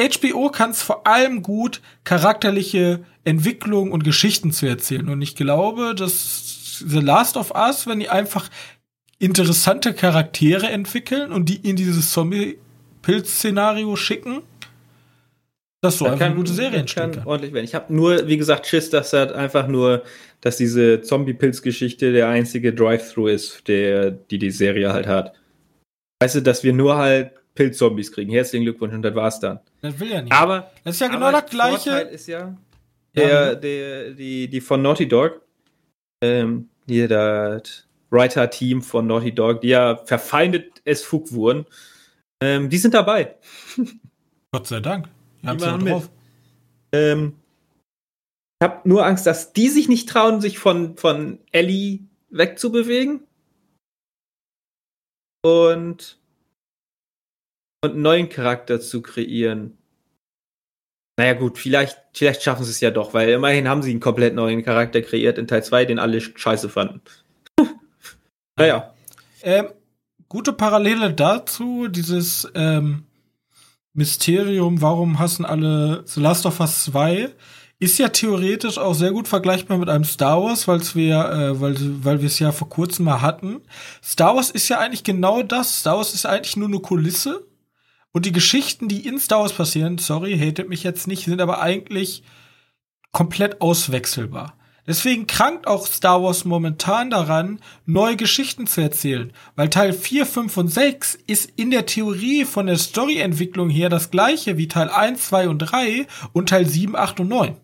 [0.00, 5.08] HBO kann es vor allem gut, charakterliche Entwicklung und Geschichten zu erzählen.
[5.08, 8.48] Und ich glaube, dass The Last of Us, wenn die einfach
[9.18, 14.42] interessante Charaktere entwickeln und die in dieses Zombie-Pilz-Szenario schicken,
[15.80, 17.26] dass so einfach kann, eine gute Serie entstehen kann.
[17.26, 17.64] Ordentlich werden.
[17.64, 20.02] Ich habe nur, wie gesagt, Schiss, dass das einfach nur,
[20.40, 25.34] dass diese Zombie-Pilz-Geschichte der einzige Drive-Thru ist, der, die die Serie halt hat.
[26.20, 28.30] Weißt du, dass wir nur halt Pilz-Zombies kriegen.
[28.30, 29.60] Herzlichen Glückwunsch und das war's dann.
[29.80, 30.32] Das will ja nicht.
[30.32, 31.90] Aber das ist ja genau das gleiche.
[31.90, 32.56] Vorteil ist ja,
[33.16, 35.42] der, der, die, die von Naughty Dog,
[36.22, 41.66] ähm, hier das Writer-Team von Naughty Dog, die ja verfeindet es Fug wurden,
[42.40, 43.36] ähm, die sind dabei.
[44.52, 45.08] Gott sei Dank.
[45.42, 46.08] Die drauf.
[46.92, 47.34] Ähm,
[48.60, 52.00] ich habe nur Angst, dass die sich nicht trauen, sich von, von Ellie
[52.30, 53.20] wegzubewegen.
[55.44, 56.18] Und,
[57.82, 59.78] und einen neuen Charakter zu kreieren.
[61.16, 64.34] Naja, gut, vielleicht, vielleicht schaffen sie es ja doch, weil immerhin haben sie einen komplett
[64.34, 67.00] neuen Charakter kreiert in Teil 2, den alle scheiße fanden.
[68.56, 68.92] naja.
[69.42, 69.68] Ähm,
[70.28, 73.06] gute Parallele dazu, dieses ähm,
[73.94, 77.32] Mysterium, warum hassen alle The Last of Us 2,
[77.80, 81.76] ist ja theoretisch auch sehr gut vergleichbar mit einem Star Wars, weil's wir, äh, weil,
[82.04, 83.60] weil wir es ja vor kurzem mal hatten.
[84.02, 85.80] Star Wars ist ja eigentlich genau das.
[85.80, 87.46] Star Wars ist eigentlich nur eine Kulisse
[88.12, 91.60] und die Geschichten, die in Star Wars passieren, sorry, hatet mich jetzt nicht, sind aber
[91.60, 92.24] eigentlich
[93.12, 94.54] komplett auswechselbar.
[94.88, 99.34] Deswegen krankt auch Star Wars momentan daran, neue Geschichten zu erzählen.
[99.54, 104.10] Weil Teil 4, 5 und 6 ist in der Theorie von der Storyentwicklung her das
[104.10, 107.56] gleiche wie Teil 1, 2 und 3 und Teil 7, 8 und 9.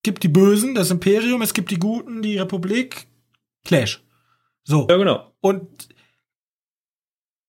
[0.00, 3.06] Es gibt die Bösen, das Imperium, es gibt die Guten, die Republik,
[3.66, 4.02] Clash.
[4.64, 4.86] So.
[4.88, 5.30] Ja, genau.
[5.42, 5.68] Und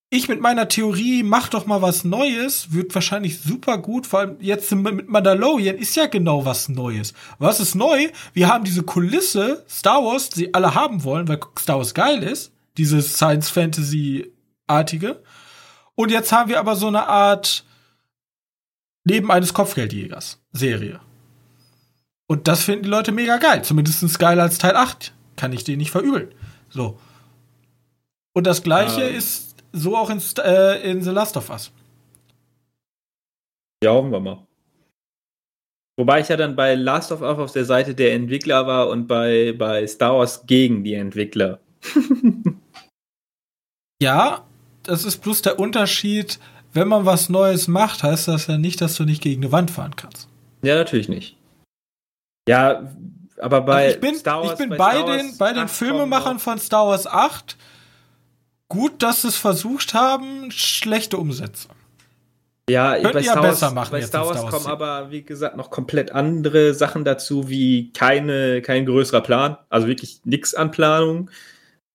[0.09, 4.05] ich mit meiner Theorie, mach doch mal was Neues, wird wahrscheinlich super gut.
[4.05, 7.13] Vor allem jetzt mit Mandalorian ist ja genau was Neues.
[7.39, 8.09] Was ist neu?
[8.33, 12.51] Wir haben diese Kulisse Star Wars, die alle haben wollen, weil Star Wars geil ist.
[12.77, 15.23] Dieses Science-Fantasy-artige.
[15.95, 17.63] Und jetzt haben wir aber so eine Art
[19.05, 20.99] Leben eines Kopfgeldjägers Serie.
[22.31, 23.61] Und das finden die Leute mega geil.
[23.61, 25.13] Zumindest geiler als Teil 8.
[25.35, 26.33] Kann ich denen nicht verübeln.
[26.69, 26.97] So.
[28.33, 29.17] Und das gleiche ähm.
[29.17, 31.73] ist so auch in, äh, in The Last of Us.
[33.83, 34.47] Ja, hoffen wir mal.
[35.97, 39.07] Wobei ich ja dann bei Last of Us auf der Seite der Entwickler war und
[39.07, 41.59] bei, bei Star Wars gegen die Entwickler.
[44.01, 44.45] ja,
[44.83, 46.39] das ist bloß der Unterschied,
[46.71, 49.69] wenn man was Neues macht, heißt das ja nicht, dass du nicht gegen eine Wand
[49.69, 50.29] fahren kannst.
[50.61, 51.35] Ja, natürlich nicht.
[52.51, 52.83] Ja,
[53.37, 56.37] aber bei also ich bin, Star Wars, ich bin bei, bei den, bei den Filmemachern
[56.37, 57.57] von Star Wars 8
[58.67, 61.71] gut, dass sie es versucht haben, schlechte Umsetzung.
[62.69, 65.23] Ja, Könnt bei Star, besser Wars, machen bei Star Wars, Star Wars kommen aber, wie
[65.23, 70.71] gesagt, noch komplett andere Sachen dazu, wie keine, kein größerer Plan, also wirklich nichts an
[70.71, 71.31] Planung.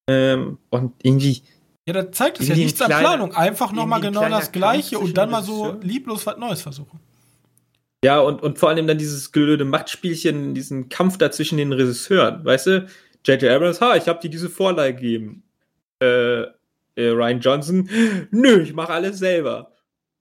[0.09, 1.43] Ähm, und irgendwie.
[1.87, 3.35] Ja, da zeigt es ja nichts an Planung.
[3.35, 6.99] Einfach nochmal genau das Gleiche und dann mal so lieblos was Neues versuchen.
[8.05, 12.45] Ja, und, und vor allem dann dieses gelöde Machtspielchen, diesen Kampf da zwischen den Regisseuren,
[12.45, 12.87] weißt du?
[13.25, 13.51] J.J.
[13.51, 15.43] Abrams, ha, ich habe dir diese Vorlage gegeben.
[16.01, 17.91] Äh, äh, Ryan Johnson,
[18.31, 19.73] nö, ich mache alles selber.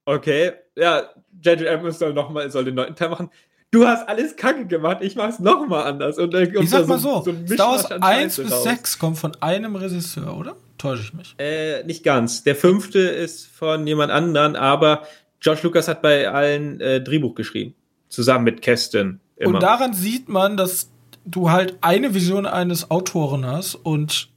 [0.04, 1.10] Okay, ja,
[1.42, 1.68] J.J.
[1.68, 3.30] Abrams soll noch mal, soll den neunten Teil machen.
[3.70, 6.18] Du hast alles kacke gemacht, ich mach's noch mal anders.
[6.18, 8.62] Und, und ich sag mal so, so, so Star Wars 1 bis raus.
[8.62, 10.56] 6 kommt von einem Regisseur, oder?
[10.78, 11.34] Täusche ich mich?
[11.38, 12.44] Äh, nicht ganz.
[12.44, 15.02] Der fünfte ist von jemand anderen, aber
[15.46, 17.76] George Lucas hat bei allen äh, Drehbuch geschrieben.
[18.08, 19.20] Zusammen mit Kästen.
[19.36, 20.90] Und daran sieht man, dass
[21.24, 24.28] du halt eine Vision eines Autoren hast und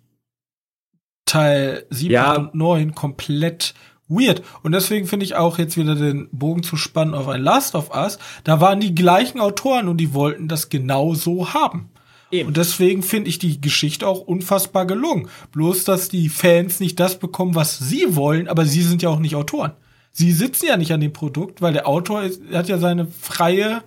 [1.26, 2.36] Teil 7 ja.
[2.36, 3.74] und 9 komplett
[4.08, 4.44] weird.
[4.62, 7.90] Und deswegen finde ich auch jetzt wieder den Bogen zu spannen auf ein Last of
[7.90, 8.20] Us.
[8.44, 11.90] Da waren die gleichen Autoren und die wollten das genau so haben.
[12.30, 12.50] Eben.
[12.50, 15.28] Und deswegen finde ich die Geschichte auch unfassbar gelungen.
[15.54, 19.18] Bloß, dass die Fans nicht das bekommen, was sie wollen, aber sie sind ja auch
[19.18, 19.72] nicht Autoren.
[20.12, 23.82] Sie sitzen ja nicht an dem Produkt, weil der Autor ist, hat ja seine freie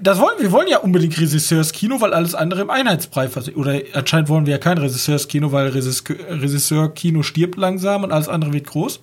[0.00, 3.60] das wollen wir wollen ja unbedingt Regisseurskino, weil alles andere im Einheitsbrei versichert.
[3.60, 8.66] Oder anscheinend wollen wir ja kein Regisseurskino, weil Regisseurkino stirbt langsam und alles andere wird
[8.66, 9.00] groß.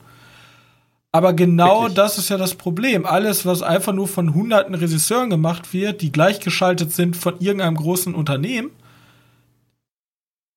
[1.12, 1.96] Aber genau Wirklich?
[1.96, 3.06] das ist ja das Problem.
[3.06, 8.16] Alles, was einfach nur von hunderten Regisseuren gemacht wird, die gleichgeschaltet sind von irgendeinem großen
[8.16, 8.72] Unternehmen,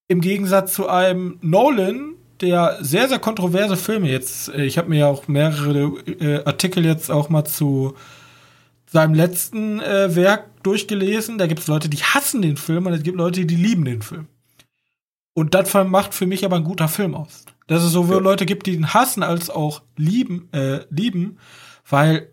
[0.09, 5.01] im Gegensatz zu einem Nolan, der sehr, sehr kontroverse Filme jetzt, äh, ich habe mir
[5.01, 7.95] ja auch mehrere äh, Artikel jetzt auch mal zu
[8.87, 11.39] seinem letzten äh, Werk durchgelesen.
[11.39, 14.03] Da gibt es Leute, die hassen den Film und es gibt Leute, die lieben den
[14.03, 14.29] Film.
[15.35, 17.45] Und das macht für mich aber ein guter Film aus.
[17.67, 18.23] Dass es sowohl ja.
[18.23, 21.39] Leute gibt, die ihn hassen, als auch lieben, äh, lieben,
[21.89, 22.31] weil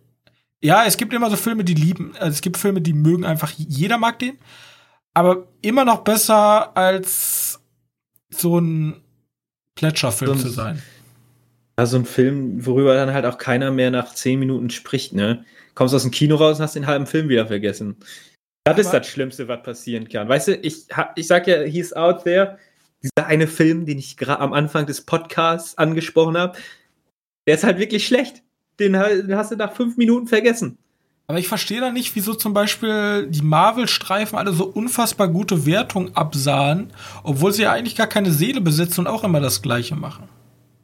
[0.61, 2.13] ja, es gibt immer so Filme, die lieben.
[2.17, 4.37] Also es gibt Filme, die mögen einfach, jeder mag den.
[5.13, 7.59] Aber immer noch besser als
[8.29, 9.02] so ein
[9.75, 10.81] Plätscherfilm so zu sein.
[11.77, 15.43] Ja, so ein Film, worüber dann halt auch keiner mehr nach zehn Minuten spricht, ne?
[15.75, 17.97] kommst aus dem Kino raus und hast den halben Film wieder vergessen.
[18.65, 20.29] Das ist das Schlimmste, was passieren kann.
[20.29, 22.57] Weißt du, ich, ich sag ja, he's out there.
[23.01, 26.57] Dieser eine Film, den ich gerade am Anfang des Podcasts angesprochen habe,
[27.45, 28.41] der ist halt wirklich schlecht.
[28.79, 30.77] Den, den hast du nach fünf Minuten vergessen.
[31.27, 36.15] Aber ich verstehe da nicht, wieso zum Beispiel die Marvel-Streifen alle so unfassbar gute Wertung
[36.15, 36.91] absahen,
[37.23, 40.27] obwohl sie ja eigentlich gar keine Seele besitzen und auch immer das Gleiche machen.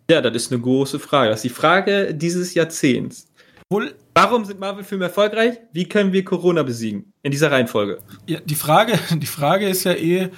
[0.10, 1.30] Ja, das ist eine große Frage.
[1.30, 3.28] Das ist die Frage dieses Jahrzehnts.
[3.70, 5.60] Wohl Warum sind Marvel-Filme erfolgreich?
[5.72, 7.14] Wie können wir Corona besiegen?
[7.24, 8.00] In dieser Reihenfolge.
[8.28, 10.30] Ja, die Frage, die Frage ist ja eh,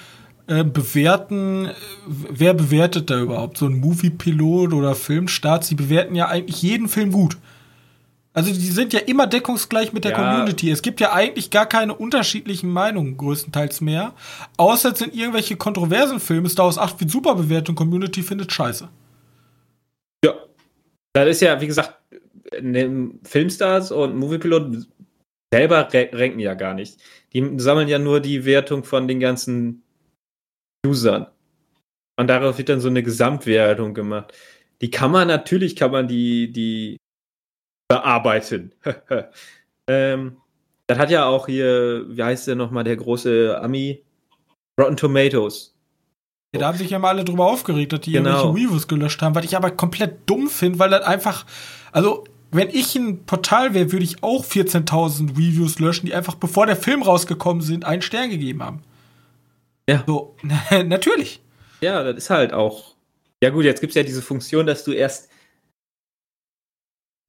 [0.46, 1.70] äh, bewerten,
[2.06, 3.58] wer bewertet da überhaupt?
[3.58, 5.64] So ein Movie-Pilot oder Filmstart?
[5.64, 7.38] Sie bewerten ja eigentlich jeden Film gut.
[8.34, 10.16] Also die sind ja immer deckungsgleich mit der Ja.
[10.16, 10.70] Community.
[10.70, 14.14] Es gibt ja eigentlich gar keine unterschiedlichen Meinungen größtenteils mehr.
[14.56, 18.50] Außer es sind irgendwelche kontroversen Filme, Star Wars 8 wird super bewertet und Community findet
[18.50, 18.88] scheiße.
[20.24, 20.34] Ja.
[21.12, 21.94] Das ist ja, wie gesagt,
[22.60, 24.86] ne, Filmstars und Moviepilot
[25.52, 26.98] selber ra- ranken ja gar nicht.
[27.34, 29.82] Die sammeln ja nur die Wertung von den ganzen
[30.86, 31.26] Usern.
[32.18, 34.32] Und darauf wird dann so eine Gesamtwertung gemacht.
[34.80, 36.96] Die kann man, natürlich kann man die, die
[37.92, 38.72] bearbeiten.
[39.86, 40.36] ähm,
[40.86, 44.02] das hat ja auch hier, wie heißt der nochmal, der große Ami?
[44.80, 45.74] Rotten Tomatoes.
[46.54, 48.30] Ja, da haben sich ja mal alle drüber aufgeregt, dass die Genau.
[48.30, 51.46] irgendwelche Reviews gelöscht haben, was ich aber komplett dumm finde, weil das einfach,
[51.92, 56.66] also wenn ich ein Portal wäre, würde ich auch 14.000 Reviews löschen, die einfach bevor
[56.66, 58.82] der Film rausgekommen sind, einen Stern gegeben haben.
[59.88, 60.04] Ja.
[60.06, 60.36] So,
[60.84, 61.40] natürlich.
[61.80, 62.94] Ja, das ist halt auch.
[63.42, 65.28] Ja, gut, jetzt gibt es ja diese Funktion, dass du erst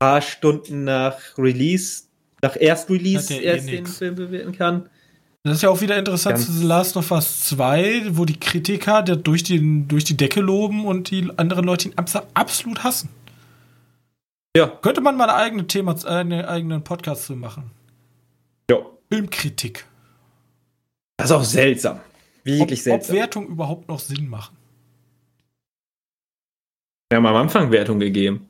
[0.04, 2.04] paar Stunden nach Release,
[2.42, 3.98] nach Erst-Release Hat ja eh erst den nix.
[4.00, 4.90] Film bewerten kann.
[5.44, 8.38] Das ist ja auch wieder interessant Ganz- zu The Last of Us 2, wo die
[8.40, 12.84] Kritiker der durch, den, durch die Decke loben und die anderen Leute ihn abs absolut
[12.84, 13.08] hassen.
[14.58, 17.72] Ja, Könnte man mal eine eigene Thema, einen eigenen Podcast zu machen.
[18.70, 18.78] ja.
[19.12, 19.86] Filmkritik.
[21.18, 21.98] Das ist auch seltsam.
[21.98, 23.16] Ob, Wirklich ob seltsam.
[23.16, 24.58] Wertungen überhaupt noch Sinn machen.
[27.10, 28.50] Wir haben am Anfang Wertung gegeben.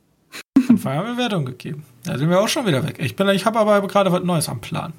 [0.86, 1.84] Anfang haben wir Wertung gegeben.
[2.04, 2.96] Da sind wir auch schon wieder weg.
[2.98, 4.92] Ich, bin, ich habe aber gerade was Neues am Plan.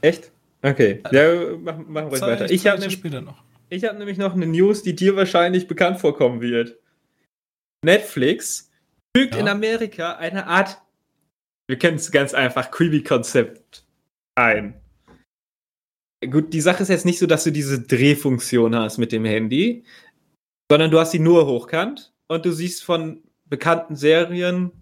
[0.00, 0.32] Echt?
[0.62, 1.00] Okay.
[1.12, 2.50] Ja, machen, machen wir weiter.
[2.50, 3.36] Ich habe später noch.
[3.68, 6.76] ich hab nämlich noch eine News, die dir wahrscheinlich bekannt vorkommen wird.
[7.84, 8.70] Netflix
[9.16, 9.40] fügt Ja.
[9.40, 10.78] in Amerika eine Art,
[11.68, 13.84] wir kennen es ganz einfach, Creepy-Konzept
[14.34, 14.74] ein.
[16.28, 19.84] Gut, die Sache ist jetzt nicht so, dass du diese Drehfunktion hast mit dem Handy,
[20.68, 24.72] sondern du hast sie nur hochkant und du siehst von bekannten Serien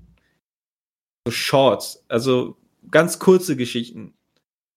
[1.26, 2.56] so Shorts, also
[2.90, 4.14] ganz kurze Geschichten.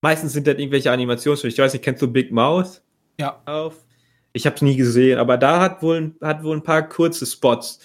[0.01, 1.53] Meistens sind das irgendwelche Animationsfilme.
[1.53, 2.81] Ich weiß nicht, kennst du Big Mouth
[3.19, 3.41] Ja.
[3.45, 3.85] auf?
[4.33, 7.79] Ich habe es nie gesehen, aber da hat wohl, hat wohl ein paar kurze Spots.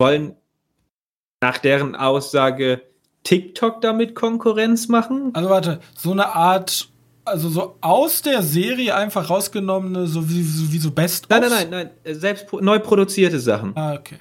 [0.00, 0.34] Wollen
[1.42, 2.82] nach deren Aussage
[3.22, 5.30] TikTok damit Konkurrenz machen?
[5.34, 6.88] Also warte, so eine Art,
[7.24, 11.50] also so aus der Serie einfach rausgenommene, so wie so, wie so best Nein, nein,
[11.50, 13.72] nein, nein, äh, selbst neu produzierte Sachen.
[13.76, 14.18] Ah, okay.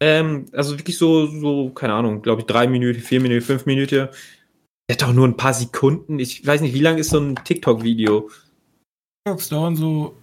[0.00, 4.08] Ähm, also wirklich so, so, keine Ahnung, glaube ich, drei Minuten, vier Minuten, fünf Minuten.
[4.88, 6.18] Der hat doch nur ein paar Sekunden.
[6.18, 8.30] Ich weiß nicht, wie lang ist so ein TikTok-Video?
[9.24, 10.16] TikToks dauern so,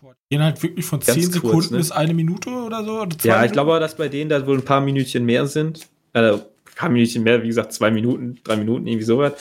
[0.00, 1.78] boah, gehen halt wirklich von Ganz 10 kurz, Sekunden ne?
[1.78, 3.00] bis eine Minute oder so.
[3.00, 3.52] Oder zwei Ja, ich Minuten.
[3.54, 5.88] glaube aber, dass bei denen da wohl ein paar Minütchen mehr sind.
[6.12, 9.32] Also, ein paar Minütchen mehr, wie gesagt, zwei Minuten, drei Minuten, irgendwie sowas.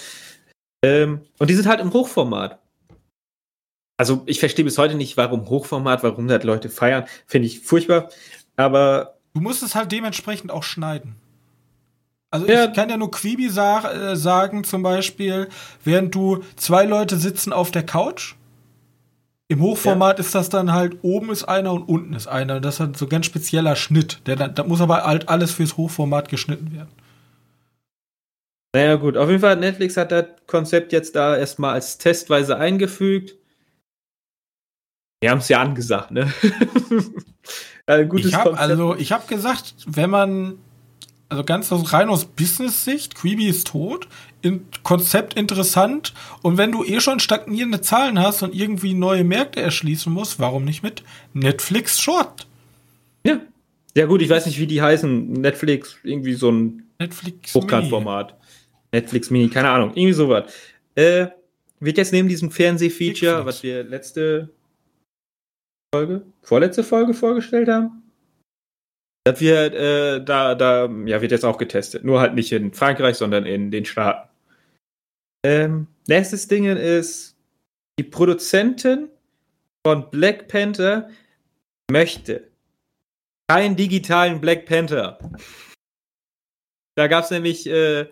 [0.83, 2.59] Ähm, und die sind halt im Hochformat.
[3.97, 7.05] Also, ich verstehe bis heute nicht, warum Hochformat, warum das Leute feiern.
[7.27, 8.09] Finde ich furchtbar.
[8.55, 11.15] Aber, Du musst es halt dementsprechend auch schneiden.
[12.31, 12.65] Also Ja.
[12.65, 15.49] ich kann ja nur Quibi sag, äh, sagen, zum Beispiel,
[15.83, 18.35] während du zwei Leute sitzen auf der Couch.
[19.49, 22.59] Im Hochformat ist das dann halt, oben ist einer und unten ist einer.
[22.59, 24.21] Das ist halt so ganz spezieller Schnitt.
[24.25, 26.89] Der, da muss aber halt alles fürs Hochformat geschnitten werden.
[28.75, 29.15] naja, gut.
[29.17, 33.35] Auf jeden Fall, Netflix hat das Konzept jetzt da erstmal als testweise eingefügt.
[35.21, 36.33] Wir haben es ja angesagt, ne?
[37.85, 38.59] ein gutes ich Konzept.
[38.59, 40.57] also, ich habe gesagt, wenn man
[41.29, 44.07] also ganz rein aus Business-Sicht, Quibi ist tot,
[44.41, 46.13] in, Konzept interessant
[46.43, 50.63] und wenn du eh schon stagnierende Zahlen hast und irgendwie neue Märkte erschließen musst, warum
[50.63, 51.03] nicht mit
[51.33, 52.47] Netflix Short?
[53.25, 53.39] ja.
[53.95, 55.33] Ja, gut, ich weiß nicht, wie die heißen.
[55.33, 58.35] Netflix, irgendwie so ein Netflix Hochkantformat.
[58.91, 60.51] Netflix Mini, keine Ahnung, irgendwie sowas.
[60.95, 61.27] Äh,
[61.79, 64.49] wird jetzt neben diesem Fernsehfeature, was wir letzte
[65.93, 68.03] Folge, vorletzte Folge vorgestellt haben,
[69.25, 72.03] das wird, äh, da, da, ja, wird jetzt auch getestet.
[72.03, 74.27] Nur halt nicht in Frankreich, sondern in den Staaten.
[75.45, 77.37] Ähm, nächstes Ding ist,
[77.99, 79.09] die Produzentin
[79.85, 81.09] von Black Panther
[81.91, 82.49] möchte
[83.49, 85.19] keinen digitalen Black Panther.
[86.95, 88.09] Da gab es nämlich, äh,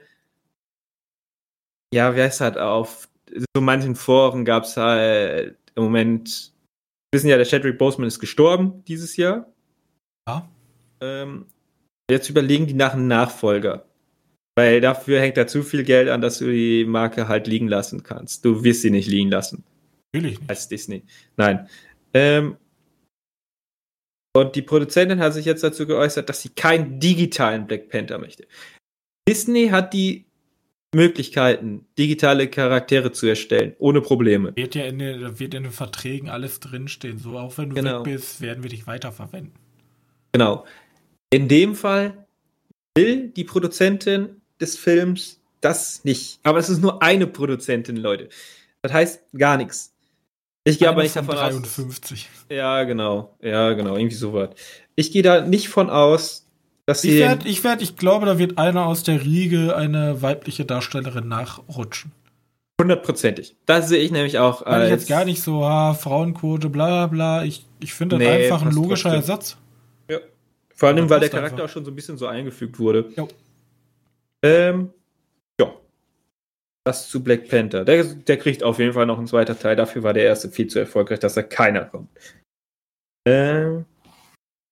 [1.94, 3.10] ja, wie heißt das, auf
[3.56, 6.54] so manchen Foren gab es halt im Moment,
[7.14, 9.52] wissen ja, der Chadwick Boseman ist gestorben dieses Jahr.
[10.28, 10.50] Ja.
[11.02, 11.46] Ähm,
[12.10, 13.86] jetzt überlegen die nach einem Nachfolger.
[14.56, 18.04] Weil dafür hängt da zu viel Geld an, dass du die Marke halt liegen lassen
[18.04, 18.44] kannst.
[18.44, 19.64] Du wirst sie nicht liegen lassen
[20.14, 20.50] Natürlich nicht.
[20.50, 21.04] als Disney.
[21.38, 21.70] Nein.
[22.14, 22.58] Ähm,
[24.36, 28.48] und die Produzentin hat sich jetzt dazu geäußert, dass sie keinen digitalen Black Panther möchte.
[29.28, 30.26] Disney hat die
[30.94, 34.56] Möglichkeiten, digitale Charaktere zu erstellen, ohne Probleme.
[34.56, 37.18] Wird ja in den, wird in den Verträgen alles drinstehen.
[37.18, 38.00] So, auch wenn du Genau.
[38.06, 39.54] weg bist, werden wir dich weiterverwenden.
[40.34, 40.66] Genau.
[41.30, 42.26] In dem Fall
[42.96, 46.40] will die Produzentin, des Films, das nicht.
[46.44, 48.30] Aber es ist nur eine Produzentin, Leute.
[48.82, 49.94] Das heißt gar nichts.
[50.64, 52.30] Ich gehe aber nicht davon 53.
[52.32, 52.46] aus.
[52.50, 53.36] Ja, genau.
[53.42, 53.96] Ja, genau.
[53.98, 54.52] Irgendwie sowas.
[54.96, 56.48] Ich gehe da nicht von aus,
[56.86, 57.04] dass.
[57.04, 61.28] Ich, werd, ich, werd, ich glaube, da wird einer aus der Riege eine weibliche Darstellerin
[61.28, 62.12] nachrutschen.
[62.82, 63.56] Hundertprozentig.
[63.68, 64.66] Das sehe ich nämlich auch.
[64.66, 67.44] Weil ich jetzt gar nicht so, ah, Frauenquote, bla bla bla.
[67.44, 69.34] Ich, ich finde das nee, einfach ein logischer trotzdem.
[69.34, 69.58] Ersatz.
[70.10, 70.18] Ja.
[70.74, 71.66] Vor allem, weil der Charakter einfach.
[71.66, 73.12] auch schon so ein bisschen so eingefügt wurde.
[73.16, 73.28] Jo.
[74.42, 74.90] Ähm,
[75.60, 75.72] ja.
[76.84, 77.86] Das zu Black Panther.
[77.86, 79.76] Der, der kriegt auf jeden Fall noch einen zweiten Teil.
[79.76, 82.10] Dafür war der erste viel zu erfolgreich, dass da keiner kommt.
[83.28, 83.86] Ähm,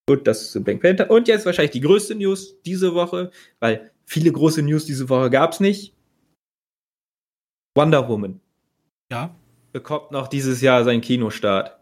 [0.10, 1.12] gut, das zu Black Panther.
[1.12, 3.30] Und jetzt wahrscheinlich die größte News diese Woche,
[3.60, 5.94] weil viele große News diese Woche gab es nicht.
[7.76, 8.40] Wonder Woman.
[9.12, 9.36] Ja.
[9.72, 11.78] Bekommt noch dieses Jahr seinen Kinostart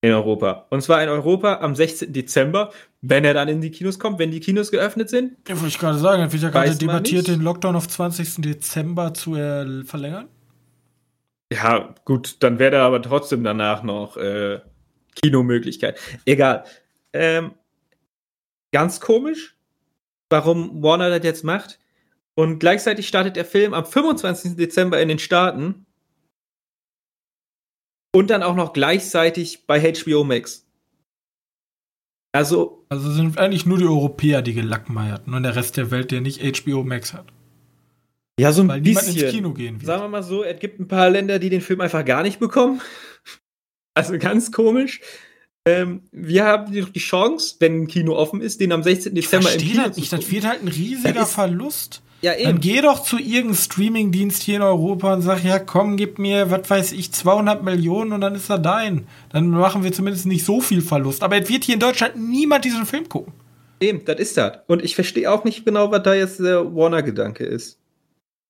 [0.00, 0.66] in Europa.
[0.70, 2.12] Und zwar in Europa am 16.
[2.12, 2.72] Dezember,
[3.02, 5.36] wenn er dann in die Kinos kommt, wenn die Kinos geöffnet sind.
[5.46, 8.42] Ja, wollte ich gerade sagen, wird ja gerade debattiert, den Lockdown auf 20.
[8.42, 10.28] Dezember zu äh, verlängern.
[11.52, 14.60] Ja, gut, dann wäre da aber trotzdem danach noch äh,
[15.14, 15.98] Kinomöglichkeit.
[16.26, 16.64] Egal.
[17.12, 17.54] Ähm,
[18.72, 19.56] ganz komisch,
[20.30, 21.78] warum Warner das jetzt macht.
[22.34, 24.56] Und gleichzeitig startet der Film am 25.
[24.56, 25.86] Dezember in den Staaten.
[28.14, 30.66] Und dann auch noch gleichzeitig bei HBO Max.
[32.32, 32.86] Also.
[32.88, 36.40] Also sind eigentlich nur die Europäer, die gelackmeierten und der Rest der Welt, der nicht
[36.40, 37.32] HBO Max hat.
[38.38, 39.16] Ja, so ein Weil bisschen.
[39.16, 39.86] ins Kino gehen wird.
[39.86, 42.38] Sagen wir mal so, es gibt ein paar Länder, die den Film einfach gar nicht
[42.38, 42.80] bekommen.
[43.94, 45.00] Also ganz komisch.
[45.68, 49.14] Ähm, wir haben die Chance, wenn ein Kino offen ist, den am 16.
[49.14, 50.12] Dezember im Kino das nicht.
[50.12, 52.02] Das wird halt ein riesiger Verlust.
[52.20, 52.44] Ja, eben.
[52.44, 56.50] Dann geh doch zu irgendeinem Streamingdienst hier in Europa und sag, ja komm, gib mir,
[56.50, 59.06] was weiß ich, 200 Millionen und dann ist er dein.
[59.30, 61.22] Dann machen wir zumindest nicht so viel Verlust.
[61.22, 63.32] Aber es wird hier in Deutschland niemand diesen Film gucken.
[63.80, 64.58] Eben, das ist das.
[64.66, 67.78] Und ich verstehe auch nicht genau, was da jetzt der Warner-Gedanke ist.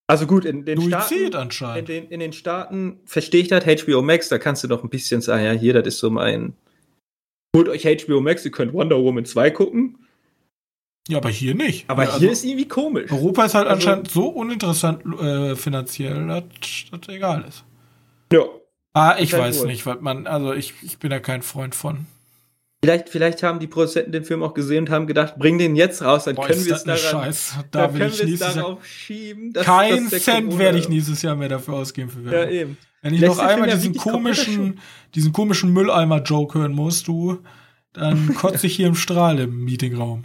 [0.06, 1.90] Also gut, in den Duizid Staaten, anscheinend.
[1.90, 4.88] In den, in den Staaten verstehe ich das, HBO Max, da kannst du doch ein
[4.88, 6.54] bisschen sagen, ja, hier, das ist so mein,
[7.58, 9.98] holt euch HBO Max, ihr könnt Wonder Woman 2 gucken.
[11.08, 11.88] Ja, aber hier nicht.
[11.88, 13.10] Aber ja, hier also ist irgendwie komisch.
[13.10, 16.44] Europa ist halt also, anscheinend so uninteressant äh, finanziell, dass
[16.90, 17.64] das egal ist.
[18.32, 18.42] Ja.
[18.92, 19.66] Ah, ich weiß wohl.
[19.68, 22.06] nicht, was man, also ich, ich bin da kein Freund von.
[22.84, 26.00] Vielleicht, vielleicht haben die Produzenten den Film auch gesehen und haben gedacht, bring den jetzt
[26.00, 27.34] raus, dann Boah, können wir es daran.
[27.72, 29.52] Da dann können wir es darauf schieben.
[29.52, 32.54] Dass, kein dass Cent werde ich nächstes Jahr mehr dafür ausgeben für Werbung.
[32.54, 32.78] Ja, eben.
[33.02, 34.80] Wenn ich Letzte noch einmal diesen komischen,
[35.14, 37.38] diesen komischen Mülleimer-Joke hören muss, du,
[37.92, 40.24] dann kotze ich hier im Strahl im Meetingraum.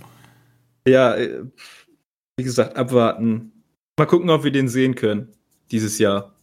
[0.88, 1.45] Ja, äh,
[2.38, 3.64] wie gesagt, abwarten.
[3.97, 5.30] Mal gucken, ob wir den sehen können
[5.72, 6.36] dieses Jahr.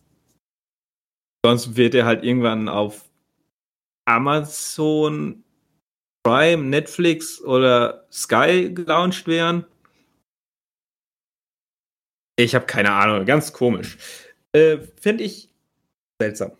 [1.45, 3.09] Sonst wird er halt irgendwann auf
[4.07, 5.45] Amazon
[6.23, 9.64] Prime, Netflix oder Sky gelauncht werden.
[12.37, 13.99] Ich habe keine Ahnung, ganz komisch.
[14.53, 15.49] Äh, Finde ich
[16.21, 16.53] seltsam.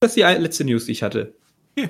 [0.00, 1.34] Das ist die letzte News, die ich hatte.
[1.76, 1.88] Okay.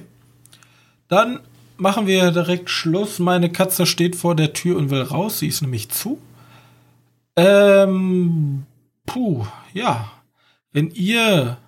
[1.09, 1.41] Dann
[1.77, 3.19] machen wir direkt Schluss.
[3.19, 5.41] Meine Katze steht vor der Tür und will raus.
[5.41, 6.21] Sie ist nämlich zu.
[7.37, 8.65] Ähm,
[9.05, 10.13] puh, ja.
[10.73, 11.59] Wenn ihr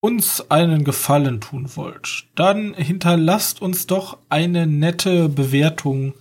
[0.00, 6.14] uns einen Gefallen tun wollt, dann hinterlasst uns doch eine nette Bewertung.